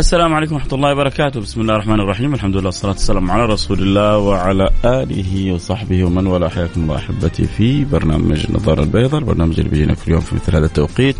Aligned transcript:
السلام 0.00 0.34
عليكم 0.34 0.54
ورحمة 0.54 0.72
الله 0.72 0.92
وبركاته، 0.92 1.40
بسم 1.40 1.60
الله 1.60 1.74
الرحمن 1.74 2.00
الرحيم، 2.00 2.34
الحمد 2.34 2.56
لله 2.56 2.66
والصلاة 2.66 2.92
والسلام 2.92 3.30
على 3.30 3.44
رسول 3.44 3.78
الله 3.78 4.18
وعلى 4.18 4.70
آله 4.84 5.52
وصحبه 5.52 6.04
ومن 6.04 6.26
والاه، 6.26 6.48
حياكم 6.48 6.82
الله 6.82 6.96
أحبتي 6.96 7.44
في 7.44 7.84
برنامج 7.84 8.46
النظارة 8.48 8.82
البيضاء، 8.82 9.20
البرنامج 9.20 9.58
اللي 9.58 9.70
بيجينا 9.70 9.94
كل 9.94 10.12
يوم 10.12 10.20
في 10.20 10.34
مثل 10.34 10.56
هذا 10.56 10.66
التوقيت، 10.66 11.16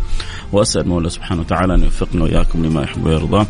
وأسأل 0.51 0.87
مولى 0.87 1.09
سبحانه 1.09 1.41
وتعالى 1.41 1.75
أن 1.75 1.83
يوفقنا 1.83 2.23
وإياكم 2.23 2.65
لما 2.65 2.83
يحب 2.83 3.05
ويرضى. 3.05 3.45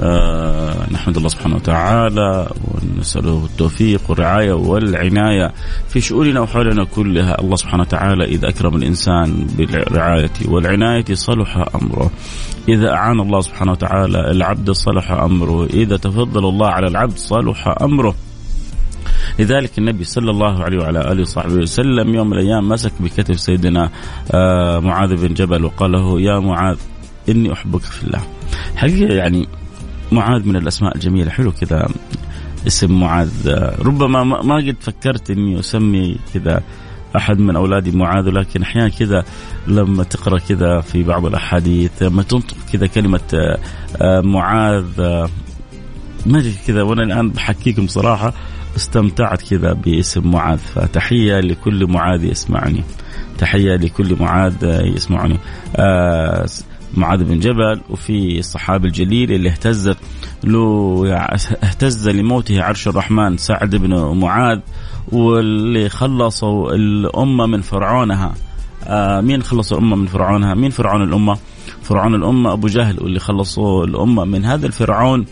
آه 0.00 0.92
نحمد 0.92 1.16
الله 1.16 1.28
سبحانه 1.28 1.54
وتعالى 1.54 2.48
ونسأله 2.64 3.44
التوفيق 3.44 4.00
والرعاية 4.08 4.52
والعناية 4.52 5.52
في 5.88 6.00
شؤوننا 6.00 6.40
وحولنا 6.40 6.84
كلها، 6.84 7.40
الله 7.40 7.56
سبحانه 7.56 7.82
وتعالى 7.82 8.24
إذا 8.24 8.48
أكرم 8.48 8.76
الإنسان 8.76 9.46
بالرعاية 9.58 10.30
والعناية 10.48 11.04
صلح 11.12 11.64
أمره. 11.74 12.10
إذا 12.68 12.92
أعان 12.92 13.20
الله 13.20 13.40
سبحانه 13.40 13.72
وتعالى 13.72 14.30
العبد 14.30 14.70
صلح 14.70 15.10
أمره 15.10 15.64
إذا 15.66 15.96
تفضل 15.96 16.48
الله 16.48 16.68
على 16.68 16.86
العبد 16.86 17.16
صلح 17.16 17.74
أمره 17.82 18.14
لذلك 19.38 19.78
النبي 19.78 20.04
صلى 20.04 20.30
الله 20.30 20.64
عليه 20.64 20.78
وعلى 20.78 21.12
آله 21.12 21.22
وصحبه 21.22 21.54
وسلم 21.54 22.14
يوم 22.14 22.26
من 22.30 22.32
الأيام 22.38 22.68
مسك 22.68 22.92
بكتف 23.00 23.40
سيدنا 23.40 23.90
آه، 24.32 24.78
معاذ 24.78 25.16
بن 25.28 25.34
جبل 25.34 25.64
وقال 25.64 25.92
له 25.92 26.20
يا 26.20 26.38
معاذ 26.38 26.76
إني 27.28 27.52
أحبك 27.52 27.80
في 27.80 28.04
الله. 28.04 28.20
حقيقه 28.76 29.14
يعني 29.14 29.48
معاذ 30.14 30.48
من 30.48 30.56
الأسماء 30.56 30.94
الجميلة. 30.94 31.30
حلو 31.30 31.52
كذا. 31.52 31.88
اسم 32.66 33.00
معاذ. 33.00 33.48
ربما 33.80 34.24
ما 34.24 34.56
قد 34.56 34.76
فكرت 34.80 35.30
إني 35.30 35.60
أسمي 35.60 36.16
كذا 36.34 36.62
أحد 37.16 37.38
من 37.38 37.56
أولادي 37.56 37.90
معاذ 37.90 38.24
لكن 38.24 38.62
أحيانا 38.62 38.88
كذا 38.88 39.24
لما 39.66 40.04
تقرأ 40.04 40.38
كذا 40.38 40.80
في 40.80 41.02
بعض 41.02 41.26
الأحاديث 41.26 42.02
لما 42.02 42.22
تنطق 42.22 42.56
كذا 42.72 42.86
كلمة 42.86 43.20
آه، 43.34 43.58
آه، 43.96 44.20
معاذ 44.20 45.00
آه، 45.00 45.28
ما 46.26 46.38
أدري 46.38 46.54
كذا 46.66 46.82
وأنا 46.82 47.02
الآن 47.02 47.30
بحكيكم 47.30 47.86
صراحة 47.86 48.34
استمتعت 48.76 49.42
كذا 49.42 49.72
باسم 49.72 50.30
معاذ. 50.30 50.58
فتحية 50.58 51.40
لكل 51.40 51.86
معاذ 51.86 52.24
يسمعني. 52.24 52.82
تحية 53.38 53.76
لكل 53.76 54.16
معاذ 54.20 54.80
يسمعني. 54.96 55.38
معاذ 56.96 57.24
بن 57.24 57.38
جبل 57.38 57.80
وفي 57.90 58.38
الصحابي 58.38 58.88
الجليل 58.88 59.32
اللي 59.32 59.48
اهتزت 59.48 59.96
له 60.44 61.04
اهتز 61.62 62.08
لموته 62.08 62.62
عرش 62.62 62.88
الرحمن 62.88 63.36
سعد 63.36 63.76
بن 63.76 64.18
معاذ 64.18 64.60
واللي 65.12 65.88
خلصوا 65.88 66.72
الأمة 66.72 67.46
من 67.46 67.60
فرعونها. 67.60 68.34
آه 68.86 69.20
مين 69.20 69.42
خلصوا 69.42 69.78
الأمة 69.78 69.96
من 69.96 70.06
فرعونها؟ 70.06 70.54
مين 70.54 70.70
فرعون 70.70 71.02
الأمة؟ 71.02 71.36
فرعون 71.82 72.14
الأمة 72.14 72.52
أبو 72.52 72.66
جهل 72.68 73.02
واللي 73.02 73.20
خلصوا 73.20 73.84
الأمة 73.84 74.24
من 74.24 74.44
هذا 74.44 74.66
الفرعون 74.66 75.26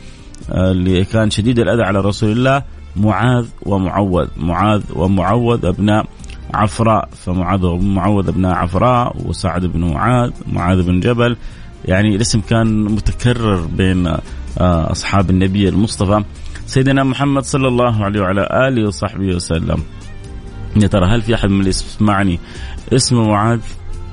آه 0.51 0.71
اللي 0.71 1.05
كان 1.05 1.31
شديد 1.31 1.59
الأذى 1.59 1.83
على 1.83 2.01
رسول 2.01 2.33
الله 2.33 2.63
معاذ 2.97 3.47
ومعوذ 3.63 4.29
معاذ 4.37 4.83
ومعوذ 4.95 5.65
أبناء 5.67 6.07
عفراء 6.55 7.09
فمعاذ 7.25 7.65
ومعوذ 7.65 8.29
أبناء 8.29 8.55
عفراء 8.55 9.17
وسعد 9.27 9.67
بن 9.67 9.81
معاذ 9.81 10.31
معاذ 10.53 10.83
بن 10.83 11.01
جبل. 11.01 11.37
يعني 11.85 12.17
الاسم 12.17 12.41
كان 12.41 12.85
متكرر 12.85 13.67
بين 13.77 14.07
آه 14.07 14.91
أصحاب 14.91 15.31
النبي 15.31 15.69
المصطفى. 15.69 16.25
سيدنا 16.67 17.05
محمد 17.05 17.43
صلى 17.45 17.69
الله 17.69 18.05
عليه 18.05 18.21
وعلى 18.21 18.69
آله 18.69 18.87
وصحبه 18.87 19.35
وسلم. 19.35 19.83
يا 20.77 20.87
ترى 20.87 21.07
هل 21.07 21.23
في 21.23 21.35
أحد 21.35 21.49
من 21.49 21.59
اللي 21.59 21.71
يسمعني؟ 21.71 22.39
اسمه 22.93 23.29
معاذ؟ 23.29 23.61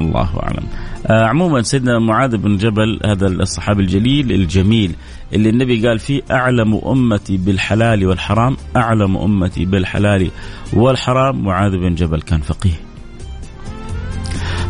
الله 0.02 0.40
أعلم. 0.44 0.64
آه 1.08 1.26
عموما 1.26 1.62
سيدنا 1.62 2.00
معاذ 2.00 2.38
بن 2.38 2.58
جبل 2.58 3.00
هذا 3.06 3.28
الصحابي 3.28 3.82
الجليل 3.82 4.32
الجميل 4.32 4.96
اللي 5.34 5.50
النبي 5.50 5.88
قال 5.88 6.00
فيه 6.00 6.22
أعلم 6.32 6.76
أمتي 6.76 7.38
بالحلال 7.38 8.06
والحرام 8.06 8.58
أعلم 8.76 9.18
أمتي 9.18 9.66
بالحلال 9.66 10.32
والحرام. 10.74 11.44
معاذ 11.44 11.72
بن 11.72 11.96
جبل 11.96 12.22
كان 12.22 12.42
فقيه. 12.42 12.82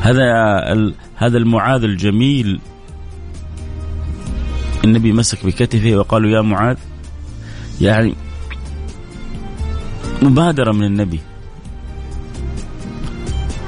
هذا 0.01 0.23
هذا 1.15 1.37
المعاذ 1.37 1.83
الجميل. 1.83 2.59
النبي 4.85 5.11
مسك 5.11 5.45
بكتفه 5.45 5.95
وقال 5.95 6.25
يا 6.25 6.41
معاذ 6.41 6.77
يعني 7.81 8.15
مبادرة 10.21 10.71
من 10.71 10.83
النبي. 10.83 11.19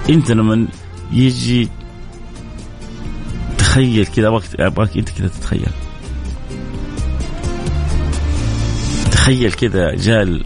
انت 0.10 0.32
لما 0.32 0.68
يجي 1.12 1.70
تخيل 3.58 4.06
كذا 4.06 4.30
وقت 4.30 4.60
ابغاك 4.60 4.98
انت 4.98 5.10
كذا 5.10 5.28
تتخيل. 5.28 5.72
تخيل 9.22 9.54
كذا 9.54 9.96
جاء 9.96 10.42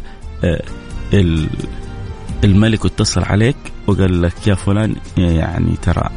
الملك 2.43 2.85
واتصل 2.85 3.23
عليك 3.23 3.55
وقال 3.87 4.21
لك 4.21 4.47
يا 4.47 4.55
فلان 4.55 4.95
يعني 5.17 5.75
ترى 5.81 6.09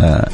آه، 0.00 0.28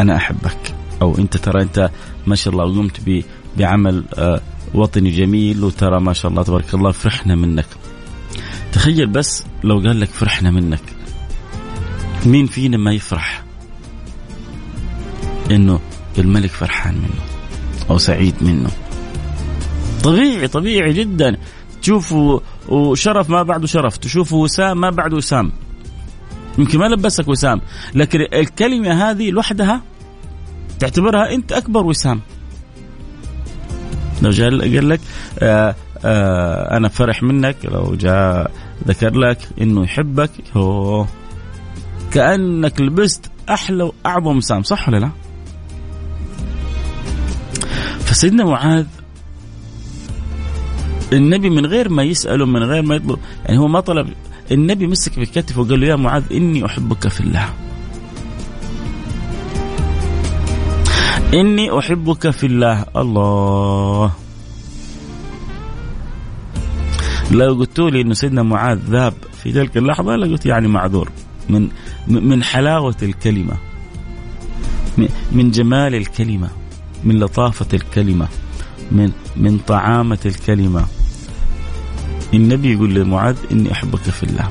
أنا 0.00 0.16
أحبك. 0.16 0.74
أو 1.02 1.18
أنت 1.18 1.36
ترى 1.36 1.62
أنت 1.62 1.90
ما 2.26 2.34
شاء 2.36 2.52
الله 2.54 2.64
قمت 2.64 3.24
بعمل 3.56 4.04
آه، 4.14 4.40
وطني 4.74 5.10
جميل 5.10 5.64
وترى 5.64 6.00
ما 6.00 6.12
شاء 6.12 6.30
الله 6.30 6.42
تبارك 6.42 6.74
الله 6.74 6.90
فرحنا 6.90 7.34
منك. 7.34 7.66
تخيل 8.72 9.06
بس 9.06 9.44
لو 9.64 9.78
قال 9.78 10.00
لك 10.00 10.08
فرحنا 10.08 10.50
منك 10.50 10.82
مين 12.26 12.46
فينا 12.46 12.76
ما 12.76 12.92
يفرح 12.92 13.44
إنه 15.50 15.80
الملك 16.18 16.50
فرحان 16.50 16.94
منه 16.94 17.22
أو 17.90 17.98
سعيد 17.98 18.34
منه؟ 18.40 18.70
طبيعي 20.04 20.48
طبيعي 20.48 20.92
جدا. 20.92 21.36
تشوفوا 21.82 22.40
وشرف 22.68 23.30
ما 23.30 23.42
بعده 23.42 23.66
شرف. 23.66 23.96
تشوفوا 23.96 24.44
وسام 24.44 24.80
ما 24.80 24.90
بعده 24.90 25.16
وسام. 25.16 25.52
يمكن 26.58 26.78
ما 26.78 26.84
لبسك 26.84 27.28
وسام 27.28 27.60
لكن 27.94 28.18
الكلمة 28.32 29.10
هذه 29.10 29.30
لوحدها 29.30 29.82
تعتبرها 30.80 31.34
أنت 31.34 31.52
أكبر 31.52 31.86
وسام. 31.86 32.20
لو 34.22 34.30
جاء 34.30 34.50
قال 34.50 34.88
لك 34.88 35.00
آه 35.38 35.74
آه 36.04 36.76
أنا 36.76 36.88
فرح 36.88 37.22
منك. 37.22 37.56
لو 37.64 37.94
جاء 37.94 38.50
ذكر 38.88 39.14
لك 39.14 39.38
إنه 39.60 39.84
يحبك. 39.84 40.30
هو 40.56 41.06
كأنك 42.12 42.80
لبست 42.80 43.30
أحلى 43.50 43.82
وأعظم 43.82 44.40
سام 44.40 44.62
صح 44.62 44.88
ولا 44.88 44.96
لا؟ 44.96 45.10
فسيدنا 48.00 48.44
معاذ 48.44 48.86
النبي 51.12 51.50
من 51.50 51.66
غير 51.66 51.88
ما 51.88 52.02
يسأله 52.02 52.46
من 52.46 52.62
غير 52.62 52.82
ما 52.82 52.94
يطلب. 52.94 53.18
يعني 53.46 53.58
هو 53.58 53.68
ما 53.68 53.80
طلب. 53.80 54.08
النبي 54.52 54.86
مسك 54.86 55.18
بكتفه 55.18 55.60
وقال 55.60 55.80
له 55.80 55.86
يا 55.86 55.96
معاذ 55.96 56.22
إني 56.32 56.66
أحبك 56.66 57.08
في 57.08 57.20
الله. 57.20 57.48
إني 61.34 61.78
أحبك 61.78 62.30
في 62.30 62.46
الله. 62.46 62.84
الله. 62.96 64.12
لو 67.30 67.54
قلت 67.54 67.78
لي 67.80 68.00
أن 68.00 68.14
سيدنا 68.14 68.42
معاذ 68.42 68.78
ذاب 68.90 69.14
في 69.42 69.52
تلك 69.52 69.76
اللحظة 69.76 70.16
لقلت 70.16 70.46
يعني 70.46 70.68
معذور. 70.68 71.10
من 71.48 71.68
من 72.08 72.42
حلاوة 72.42 72.96
الكلمة 73.02 73.56
من 75.32 75.50
جمال 75.50 75.94
الكلمة 75.94 76.48
من 77.04 77.18
لطافة 77.18 77.66
الكلمة. 77.74 78.28
من 78.92 79.12
من 79.36 79.58
طعامة 79.58 80.18
الكلمة. 80.26 80.86
النبي 82.34 82.72
يقول 82.72 82.94
لمعاذ 82.94 83.36
إني 83.52 83.72
أحبك 83.72 84.02
في 84.02 84.22
الله. 84.22 84.48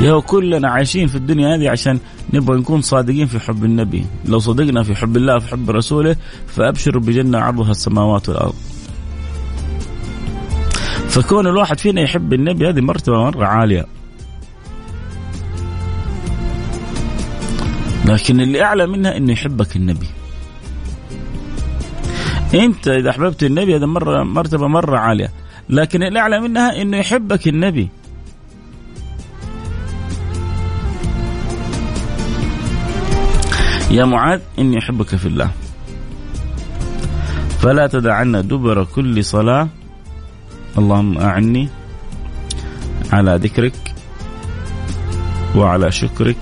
يا 0.00 0.20
كلنا 0.20 0.70
عايشين 0.70 1.06
في 1.06 1.14
الدنيا 1.16 1.56
هذه 1.56 1.70
عشان 1.70 1.98
نبغى 2.34 2.58
نكون 2.58 2.80
صادقين 2.80 3.26
في 3.26 3.38
حب 3.38 3.64
النبي. 3.64 4.06
لو 4.24 4.38
صدقنا 4.38 4.82
في 4.82 4.94
حب 4.94 5.16
الله 5.16 5.38
في 5.38 5.48
حب 5.48 5.70
رسوله 5.70 6.16
فأبشروا 6.46 7.02
بجنة 7.02 7.38
عرضها 7.38 7.70
السماوات 7.70 8.28
والأرض. 8.28 8.54
فكون 11.08 11.46
الواحد 11.46 11.78
فينا 11.78 12.00
يحب 12.00 12.32
النبي 12.32 12.68
هذه 12.68 12.80
مرتبة 12.80 13.24
مرة 13.24 13.46
عالية. 13.46 13.86
لكن 18.04 18.40
اللي 18.40 18.62
أعلى 18.62 18.86
منها 18.86 19.16
أنه 19.16 19.32
يحبك 19.32 19.76
النبي. 19.76 20.06
انت 22.64 22.88
اذا 22.88 23.10
احببت 23.10 23.42
النبي 23.42 23.76
هذا 23.76 23.86
مره 23.86 24.22
مرتبة 24.22 24.66
مرة 24.66 24.98
عالية. 24.98 25.30
لكن 25.68 26.02
الاعلى 26.02 26.40
منها 26.40 26.82
إنه 26.82 26.96
يحبك 26.96 27.48
النبي. 27.48 27.88
يا 33.90 34.04
معاذ 34.04 34.40
إني 34.58 34.78
أحبك 34.78 35.16
في 35.16 35.26
الله. 35.26 35.50
فلا 37.58 37.86
تدعنا 37.86 38.40
دبر 38.40 38.84
كل 38.84 39.24
صلاة. 39.24 39.68
اللهم 40.78 41.18
أعني 41.18 41.68
على 43.12 43.36
ذكرك 43.42 43.94
وعلى 45.56 45.92
شكرك 45.92 46.36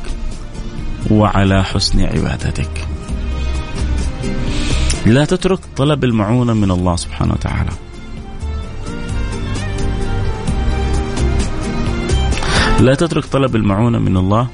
وعلى 1.10 1.64
حسن 1.64 2.00
عبادتك. 2.00 2.93
لا 5.06 5.24
تترك 5.24 5.58
طلب 5.76 6.04
المعونة 6.04 6.54
من 6.54 6.70
الله 6.70 6.96
سبحانه 6.96 7.32
وتعالى. 7.32 7.70
لا 12.80 12.94
تترك 12.94 13.24
طلب 13.24 13.56
المعونة 13.56 13.98
من 13.98 14.16
الله 14.16 14.48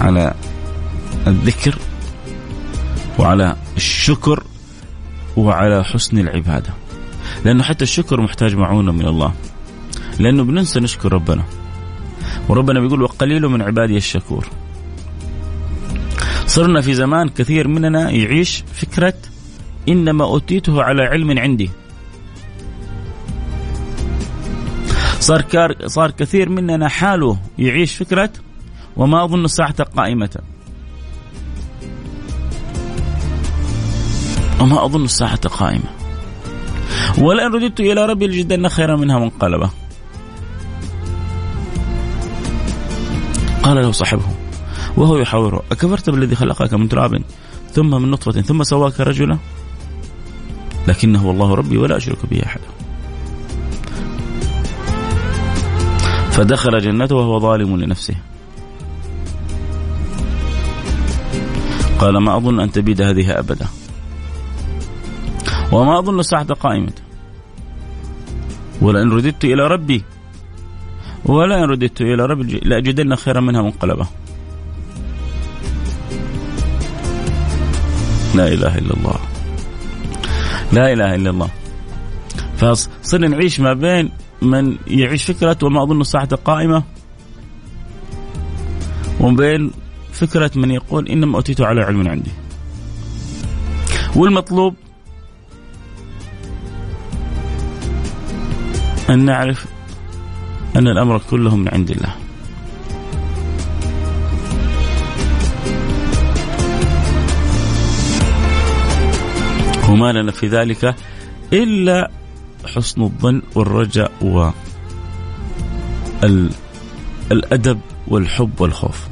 على 0.00 0.34
الذكر 1.26 1.78
وعلى 3.18 3.56
الشكر 3.76 4.42
وعلى 5.36 5.84
حسن 5.84 6.18
العبادة. 6.18 6.70
لأنه 7.44 7.62
حتى 7.62 7.84
الشكر 7.84 8.20
محتاج 8.20 8.54
معونة 8.54 8.92
من 8.92 9.06
الله. 9.06 9.34
لأنه 10.18 10.44
بننسى 10.44 10.80
نشكر 10.80 11.12
ربنا. 11.12 11.44
وربنا 12.48 12.80
بيقول 12.80 13.02
وقليل 13.02 13.48
من 13.48 13.62
عبادي 13.62 13.96
الشكور. 13.96 14.48
صرنا 16.50 16.80
في 16.80 16.94
زمان 16.94 17.28
كثير 17.28 17.68
مننا 17.68 18.10
يعيش 18.10 18.64
فكرة 18.74 19.14
إنما 19.88 20.24
أوتيته 20.24 20.82
على 20.82 21.02
علم 21.02 21.38
عندي. 21.38 21.70
صار 25.20 25.42
كار 25.42 25.76
صار 25.86 26.10
كثير 26.10 26.48
مننا 26.48 26.88
حاله 26.88 27.38
يعيش 27.58 27.96
فكرة 27.96 28.30
وما 28.96 29.24
أظن 29.24 29.44
الساعة 29.44 29.82
قائمة. 29.82 30.36
وما 34.60 34.84
أظن 34.84 35.04
الساعة 35.04 35.48
قائمة. 35.48 35.90
ولئن 37.18 37.52
رددت 37.52 37.80
إلى 37.80 38.06
ربي 38.06 38.26
لجدن 38.26 38.68
خيرا 38.68 38.96
منها 38.96 39.18
منقلبة. 39.18 39.70
قال 43.62 43.76
له 43.76 43.92
صاحبه 43.92 44.39
وهو 44.96 45.16
يحاوره. 45.16 45.62
أكفرت 45.72 46.10
بالذي 46.10 46.34
خلقك 46.34 46.74
من 46.74 46.88
تراب 46.88 47.22
ثم 47.72 48.02
من 48.02 48.10
نطفة 48.10 48.40
ثم 48.42 48.62
سواك 48.62 49.00
رجلا؟ 49.00 49.38
لكنه 50.88 51.26
والله 51.26 51.54
ربي 51.54 51.78
ولا 51.78 51.96
أشرك 51.96 52.26
به 52.30 52.42
أحدا. 52.46 52.64
فدخل 56.30 56.78
جنته 56.78 57.16
وهو 57.16 57.40
ظالم 57.40 57.76
لنفسه. 57.76 58.14
قال 61.98 62.18
ما 62.18 62.36
أظن 62.36 62.60
أن 62.60 62.72
تبيد 62.72 63.02
هذه 63.02 63.38
أبدا. 63.38 63.66
وما 65.72 65.98
أظن 65.98 66.20
الساعة 66.20 66.54
قائمة. 66.54 66.92
ولئن 68.82 69.10
رددت 69.10 69.44
إلى 69.44 69.66
ربي. 69.66 70.04
ولئن 71.24 71.64
رددت 71.64 72.00
إلى 72.00 72.26
ربي 72.26 72.60
لأجدن 72.64 73.14
خيرا 73.14 73.40
منها 73.40 73.62
منقلبا. 73.62 74.06
لا 78.34 78.48
إله 78.48 78.78
إلا 78.78 78.94
الله. 78.94 79.18
لا 80.72 80.92
إله 80.92 81.14
إلا 81.14 81.30
الله. 81.30 81.50
فصرنا 82.56 83.28
نعيش 83.28 83.60
ما 83.60 83.72
بين 83.72 84.10
من 84.42 84.78
يعيش 84.86 85.24
فكرة 85.24 85.56
وما 85.62 85.82
أظن 85.82 86.00
الساعة 86.00 86.36
قائمة 86.36 86.82
وبين 89.20 89.70
فكرة 90.12 90.50
من 90.54 90.70
يقول 90.70 91.08
إنما 91.08 91.36
أوتيت 91.36 91.60
على 91.60 91.80
علم 91.80 92.08
عندي. 92.08 92.30
والمطلوب 94.16 94.74
أن 99.10 99.24
نعرف 99.24 99.66
أن 100.76 100.88
الأمر 100.88 101.18
كله 101.30 101.56
من 101.56 101.68
عند 101.68 101.90
الله. 101.90 102.14
وما 109.90 110.12
لنا 110.12 110.32
في 110.32 110.46
ذلك 110.46 110.94
إلا 111.52 112.10
حسن 112.74 113.02
الظن 113.02 113.42
والرجاء 113.54 114.12
و 114.22 114.50
الأدب 117.32 117.80
والحب 118.08 118.60
والخوف. 118.60 119.08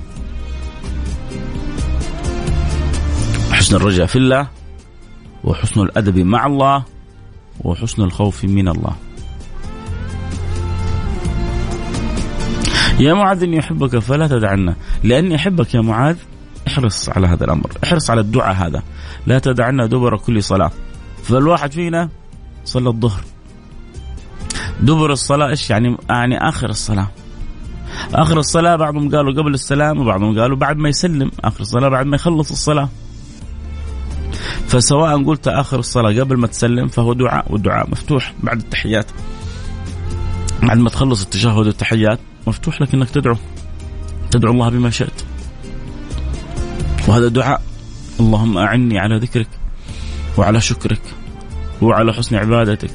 حسن 3.52 3.76
الرجاء 3.76 4.06
في 4.06 4.16
الله 4.16 4.48
وحسن 5.44 5.80
الأدب 5.80 6.18
مع 6.18 6.46
الله 6.46 6.84
وحسن 7.60 8.02
الخوف 8.02 8.44
من 8.44 8.68
الله. 8.68 8.96
يا 13.00 13.14
معاذ 13.14 13.42
إني 13.42 13.60
أحبك 13.60 13.98
فلا 13.98 14.26
تدعنا 14.26 14.74
لأني 15.02 15.36
أحبك 15.36 15.74
يا 15.74 15.80
معاذ 15.80 16.16
احرص 16.68 17.08
على 17.08 17.26
هذا 17.26 17.44
الأمر 17.44 17.72
احرص 17.84 18.10
على 18.10 18.20
الدعاء 18.20 18.54
هذا. 18.54 18.82
لا 19.26 19.38
تدعنا 19.38 19.86
دبر 19.86 20.16
كل 20.16 20.42
صلاة. 20.42 20.70
فالواحد 21.22 21.72
فينا 21.72 22.08
صلى 22.64 22.88
الظهر. 22.88 23.20
دبر 24.80 25.12
الصلاة 25.12 25.48
إيش 25.48 25.70
يعني؟ 25.70 25.96
يعني 26.10 26.48
آخر 26.48 26.70
الصلاة. 26.70 27.08
آخر 28.14 28.38
الصلاة 28.38 28.76
بعضهم 28.76 29.16
قالوا 29.16 29.32
قبل 29.42 29.54
السلام 29.54 30.00
وبعضهم 30.00 30.40
قالوا 30.40 30.56
بعد 30.56 30.76
ما 30.76 30.88
يسلم. 30.88 31.30
آخر 31.44 31.60
الصلاة 31.60 31.88
بعد 31.88 32.06
ما 32.06 32.16
يخلص 32.16 32.50
الصلاة. 32.50 32.88
فسواء 34.68 35.24
قلت 35.24 35.48
آخر 35.48 35.78
الصلاة 35.78 36.20
قبل 36.20 36.36
ما 36.36 36.46
تسلم 36.46 36.88
فهو 36.88 37.12
دعاء 37.12 37.52
والدعاء 37.52 37.90
مفتوح 37.90 38.32
بعد 38.42 38.58
التحيات. 38.58 39.06
بعد 40.62 40.78
ما 40.78 40.90
تخلص 40.90 41.22
التشهد 41.22 41.66
والتحيات 41.66 42.18
مفتوح 42.46 42.82
لك 42.82 42.94
انك 42.94 43.10
تدعو. 43.10 43.36
تدعو 44.30 44.52
الله 44.52 44.68
بما 44.68 44.90
شئت. 44.90 45.27
وهذا 47.08 47.28
دعاء 47.28 47.62
اللهم 48.20 48.58
أعني 48.58 48.98
على 48.98 49.16
ذكرك 49.16 49.48
وعلى 50.38 50.60
شكرك 50.60 51.00
وعلى 51.82 52.12
حسن 52.12 52.36
عبادتك. 52.36 52.90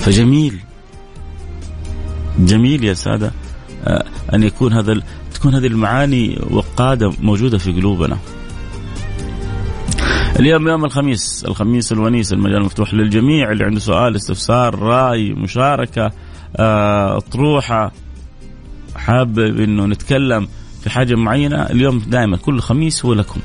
فجميل. 0.00 0.60
جميل 2.38 2.84
يا 2.84 2.94
سادة 2.94 3.32
آه، 3.84 4.04
أن 4.34 4.42
يكون 4.42 4.72
هذا 4.72 5.02
تكون 5.34 5.54
هذه 5.54 5.66
المعاني 5.66 6.38
وقادة 6.50 7.12
موجودة 7.20 7.58
في 7.58 7.72
قلوبنا. 7.72 8.18
اليوم 10.38 10.68
يوم 10.68 10.84
الخميس 10.84 11.44
الخميس 11.48 11.92
الونيس 11.92 12.32
المجال 12.32 12.64
مفتوح 12.64 12.94
للجميع 12.94 13.52
اللي 13.52 13.64
عنده 13.64 13.80
سؤال 13.80 14.16
استفسار 14.16 14.78
رأي 14.78 15.32
مشاركة 15.32 16.12
آه، 16.56 17.16
أطروحة 17.16 17.92
حابب 18.96 19.60
إنه 19.60 19.86
نتكلم 19.86 20.48
في 20.82 20.90
حاجة 20.90 21.14
معينة. 21.14 21.62
اليوم 21.62 21.98
دائما 21.98 22.36
كل 22.36 22.60
خميس 22.60 23.04
هو 23.04 23.14
لكم. 23.14 23.40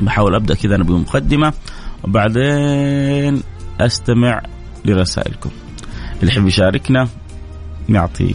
بحاول 0.00 0.34
أبدأ 0.34 0.54
كذا 0.54 0.76
أنا 0.76 0.84
بمقدمة 0.84 1.52
وبعدين 2.04 3.42
أستمع 3.80 4.42
لرسائلكم. 4.84 5.50
اللي 6.20 6.32
يحب 6.32 6.46
يشاركنا 6.46 7.08
يعطي 7.88 8.34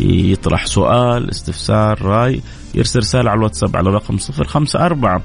يطرح 0.00 0.66
سؤال 0.66 1.30
استفسار 1.30 2.02
رأي 2.02 2.42
يرسل 2.74 2.98
رسالة 2.98 3.30
على 3.30 3.38
الواتساب 3.38 3.76
على 3.76 3.90
رقم 3.90 4.18
صفر 4.18 4.44
خمسة 4.44 4.86
أربعة 4.86 5.22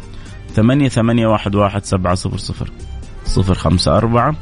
ثمانية 0.53 0.89
ثمانية 0.89 1.27
واحد 1.27 1.55
واحد 1.55 1.85
سبعة 1.85 2.15
صفر 2.15 2.37
صفر. 2.37 2.71
صفر 3.25 3.55
خمسة 3.55 3.97
أربعة 3.97 4.35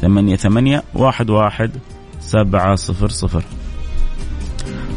ثمانية 0.00 0.36
ثمانية 0.36 0.82
واحد 0.94 1.30
واحد 1.30 1.70
سبعة 2.20 2.74
صفر 2.74 3.08
صفر. 3.08 3.42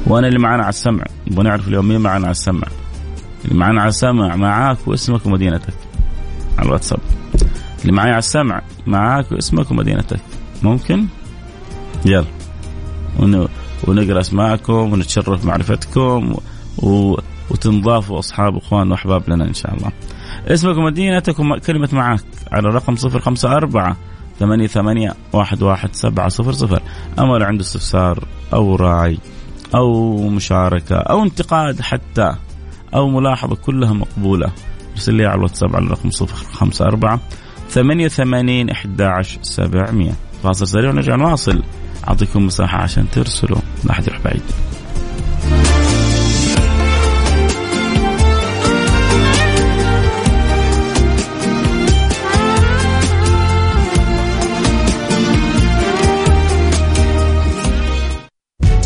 وأنا 0.10 0.28
اللي 0.28 0.40
معانا 0.40 0.64
على 0.64 0.70
السمع. 0.70 1.04
نبغى 1.28 1.44
نعرف 1.44 1.68
اليوم 1.68 1.88
مين 1.88 2.02
معانا 2.02 2.26
على 2.26 2.32
السمع. 2.32 2.68
اللي 3.46 3.56
معانا 3.56 3.82
على 3.82 3.90
السمع 3.90 4.36
معاك 4.36 4.88
واسمك 4.88 5.26
ومدينتك. 5.26 5.74
على 6.58 6.68
الواتساب. 6.68 7.00
اللي 7.82 7.92
معايا 7.92 8.12
على 8.12 8.20
السمع 8.20 8.62
معاك 8.88 9.32
واسمك 9.32 9.72
ومدينتك. 9.72 10.20
ممكن؟ 10.64 11.06
يلا. 12.06 12.26
ونقرأ 13.88 14.20
أسماءكم 14.20 14.94
ونتشرف 14.94 15.46
معرفتكم 15.46 16.36
و... 16.78 17.20
وتنضافوا 17.50 18.20
أصحاب 18.20 18.56
واخوان 18.56 18.92
وأحباب 18.92 19.30
لنا 19.30 19.46
إن 19.46 19.54
شاء 19.54 19.74
الله. 19.76 19.92
اسمك 20.48 20.78
ومدينتك 20.78 21.40
وكلمة 21.40 21.90
معك 21.92 22.24
على 22.52 22.70
الرقم 22.70 22.96
054 23.06 23.96
ثمانية 24.40 24.68
ثمانية 24.68 25.16
واحد 25.34 25.64
واحد 25.64 25.90
سبعة 25.96 26.30
صفر 26.30 26.52
صفر. 26.52 26.82
أما 27.20 27.38
لو 27.38 27.46
عنده 27.46 27.62
استفسار 27.62 28.24
أو 28.54 28.76
راعي 28.76 29.18
أو 29.76 30.18
مشاركة 30.30 30.96
أو 30.96 31.24
انتقاد 31.24 31.82
حتى 31.82 32.36
أو 32.96 33.10
ملاحظة 33.10 33.56
كلها 33.56 33.94
مقبولة. 33.94 34.52
ارسل 34.94 35.14
لي 35.14 35.26
على 35.26 35.36
الواتساب 35.36 35.76
على 35.76 35.86
الرقم 35.86 36.10
054 36.62 37.20
88 37.70 38.70
11 38.70 39.40
700 39.42 40.12
فاصل 40.44 40.68
سريع 40.68 40.90
ونرجع 40.90 41.16
نواصل. 41.16 41.64
أعطيكم 42.08 42.46
مساحة 42.46 42.78
عشان 42.78 43.10
ترسلوا. 43.10 43.60
لا 43.84 43.92
أحد 43.92 44.08
يروح 44.08 44.22
بعيد. 44.22 44.42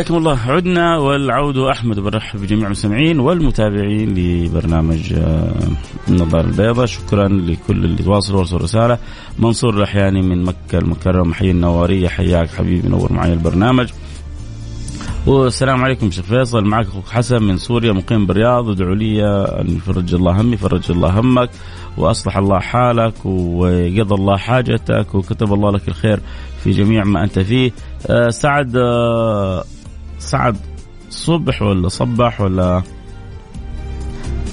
حياكم 0.00 0.16
الله. 0.16 0.38
عدنا 0.46 0.96
والعود 0.96 1.56
أحمد 1.56 2.00
برحب 2.00 2.40
بجميع 2.40 2.66
المستمعين 2.66 3.20
والمتابعين 3.20 4.14
لبرنامج 4.14 5.12
آه، 5.12 5.54
النظاره 6.08 6.46
البيضاء. 6.46 6.86
شكرا 6.86 7.28
لكل 7.28 7.84
اللي 7.84 8.02
تواصلوا 8.02 8.38
وارسلوا 8.38 8.60
رسالة. 8.60 8.98
منصور 9.38 9.76
الأحياني 9.76 10.22
من 10.22 10.44
مكة 10.44 10.78
المكرمة. 10.78 11.34
حي 11.34 11.50
النواريه 11.50 12.08
حياك 12.08 12.48
حبيبي. 12.48 12.88
نور 12.88 13.12
معي 13.12 13.32
البرنامج. 13.32 13.88
والسلام 15.26 15.84
عليكم 15.84 16.10
شيخ 16.10 16.24
فيصل. 16.24 16.64
معك 16.64 16.86
أخوك 16.86 17.08
حسن 17.08 17.42
من 17.42 17.56
سوريا 17.56 17.92
مقيم 17.92 18.26
بالرياض. 18.26 18.68
ودعوا 18.68 18.94
لي 18.94 19.24
أن 19.60 19.76
يفرج 19.76 20.14
الله 20.14 20.40
همي 20.40 20.56
فرج 20.56 20.90
الله 20.90 21.20
همك. 21.20 21.50
وأصلح 21.96 22.36
الله 22.36 22.58
حالك 22.58 23.26
وقضى 23.26 24.14
الله 24.14 24.36
حاجتك 24.36 25.14
وكتب 25.14 25.52
الله 25.52 25.70
لك 25.70 25.88
الخير 25.88 26.20
في 26.64 26.70
جميع 26.70 27.04
ما 27.04 27.24
أنت 27.24 27.38
فيه. 27.38 27.72
أه 28.06 28.28
سعد 28.28 28.76
أه 28.76 29.64
سعد 30.20 30.56
صبح 31.10 31.62
ولا 31.62 31.88
صبح 31.88 32.40
ولا 32.40 32.82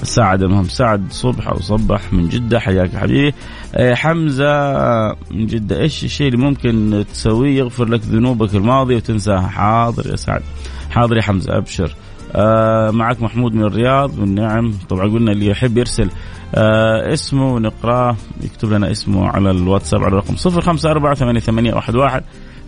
سعد؟ 0.02 0.42
المهم 0.42 0.64
سعد 0.64 1.02
صبح 1.10 1.48
أو 1.48 1.60
صبح 1.60 2.12
من 2.12 2.28
جدة 2.28 2.60
حياك 2.60 2.96
حبيبي. 2.96 3.34
آه، 3.74 3.94
حمزة 3.94 4.72
من 5.30 5.46
جدة 5.46 5.80
إيش 5.80 6.04
الشيء 6.04 6.26
اللي 6.26 6.38
ممكن 6.44 7.04
تسويه 7.12 7.58
يغفر 7.58 7.84
لك 7.84 8.00
ذنوبك 8.00 8.54
الماضية 8.54 8.96
وتنساها؟ 8.96 9.46
حاضر 9.48 10.10
يا 10.10 10.16
سعد. 10.16 10.42
حاضر 10.90 11.16
يا 11.16 11.22
حمزة 11.22 11.56
أبشر. 11.56 11.94
آه 12.34 12.90
معك 12.90 13.22
محمود 13.22 13.54
من 13.54 13.62
الرياض 13.62 14.18
والنعم 14.18 14.72
طبعا 14.88 15.08
قلنا 15.08 15.32
اللي 15.32 15.46
يحب 15.46 15.78
يرسل. 15.78 16.10
آه 16.54 17.12
اسمه 17.12 17.54
ونقراه 17.54 18.16
يكتب 18.42 18.72
لنا 18.72 18.90
اسمه 18.90 19.28
على 19.28 19.50
الواتساب 19.50 20.00
على 20.00 20.08
الرقم 20.08 20.34
054 20.36 21.38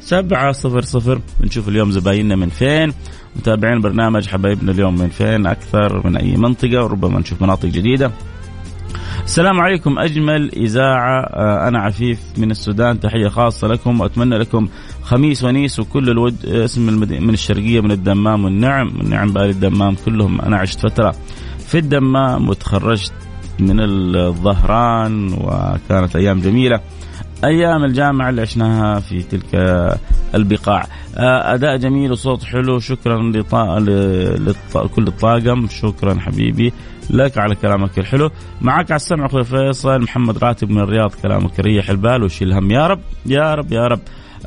سبعة 0.01 0.53
صفر 0.53 0.83
صفر. 0.83 1.21
بنشوف 1.41 1.69
اليوم 1.69 1.91
زبايننا 1.91 2.37
من 2.37 2.49
فين. 2.49 2.93
متابعين 3.37 3.81
برنامج 3.81 4.29
حبايبنا 4.29 4.73
اليوم 4.73 4.95
من 4.95 5.09
فين؟ 5.09 5.47
أكثر 5.47 6.07
من 6.07 6.17
أي 6.17 6.37
منطقة 6.37 6.85
وربما 6.85 7.21
نشوف 7.21 7.43
مناطق 7.43 7.69
جديدة. 7.69 8.11
السلام 9.25 9.61
عليكم 9.61 9.99
أجمل 9.99 10.53
إذاعة. 10.53 11.23
آه، 11.23 11.69
أنا 11.69 11.79
عفيف 11.79 12.19
من 12.39 12.51
السودان. 12.51 13.01
تحية 13.01 13.29
خاصة 13.29 13.69
لكم 13.69 14.01
وأتمنى 14.01 14.39
لكم 14.39 14.69
خميس 15.03 15.45
ونيس 15.45 15.81
وكل 15.81 16.11
الود 16.11 16.47
اسم 16.47 16.87
من 17.21 17.35
الشرقية 17.35 17.81
من 17.81 17.91
الدمام 17.91 18.45
والنعم. 18.45 18.93
والنعم 18.99 19.33
بالي 19.33 19.51
الدمام 19.51 19.97
كلهم. 20.05 20.41
أنا 20.41 20.57
عشت 20.57 20.81
فترة 20.81 21.15
في 21.59 21.79
الدمام 21.79 22.49
وتخرجت 22.49 23.13
من 23.59 23.81
الظهران 23.81 25.33
وكانت 25.33 26.17
أيام 26.17 26.41
جميلة. 26.41 26.81
أيام 27.45 27.85
الجامعة 27.85 28.31
اللي 28.31 28.43
عشناها 28.43 29.01
في 29.01 29.23
تلك 29.23 29.55
البقاع. 30.35 30.87
آه، 31.17 31.55
أداء 31.55 31.77
جميل 31.77 32.13
وصوت 32.13 32.45
حلو. 32.45 32.79
شكرا 32.79 33.33
لكل 34.75 35.07
الطاقم. 35.09 35.69
شكرا 35.69 36.15
حبيبي 36.15 36.73
لك 37.11 37.39
على 37.39 37.55
كلامك 37.55 37.99
الحلو. 37.99 38.31
معك 38.61 38.91
على 38.91 38.97
السمع 38.97 39.27
أخوي 39.27 39.45
فيصل 39.45 40.03
محمد 40.03 40.39
راتب 40.39 40.71
من 40.71 40.81
الرياض. 40.81 41.15
كلامك 41.23 41.61
ريح 41.61 41.91
البال 41.91 42.23
وشيل 42.23 42.49
الهم. 42.49 42.71
يا 42.71 42.87
رب 42.87 43.01
يا 43.27 43.55
رب 43.55 43.73
يا 43.73 43.87
رب. 43.87 44.01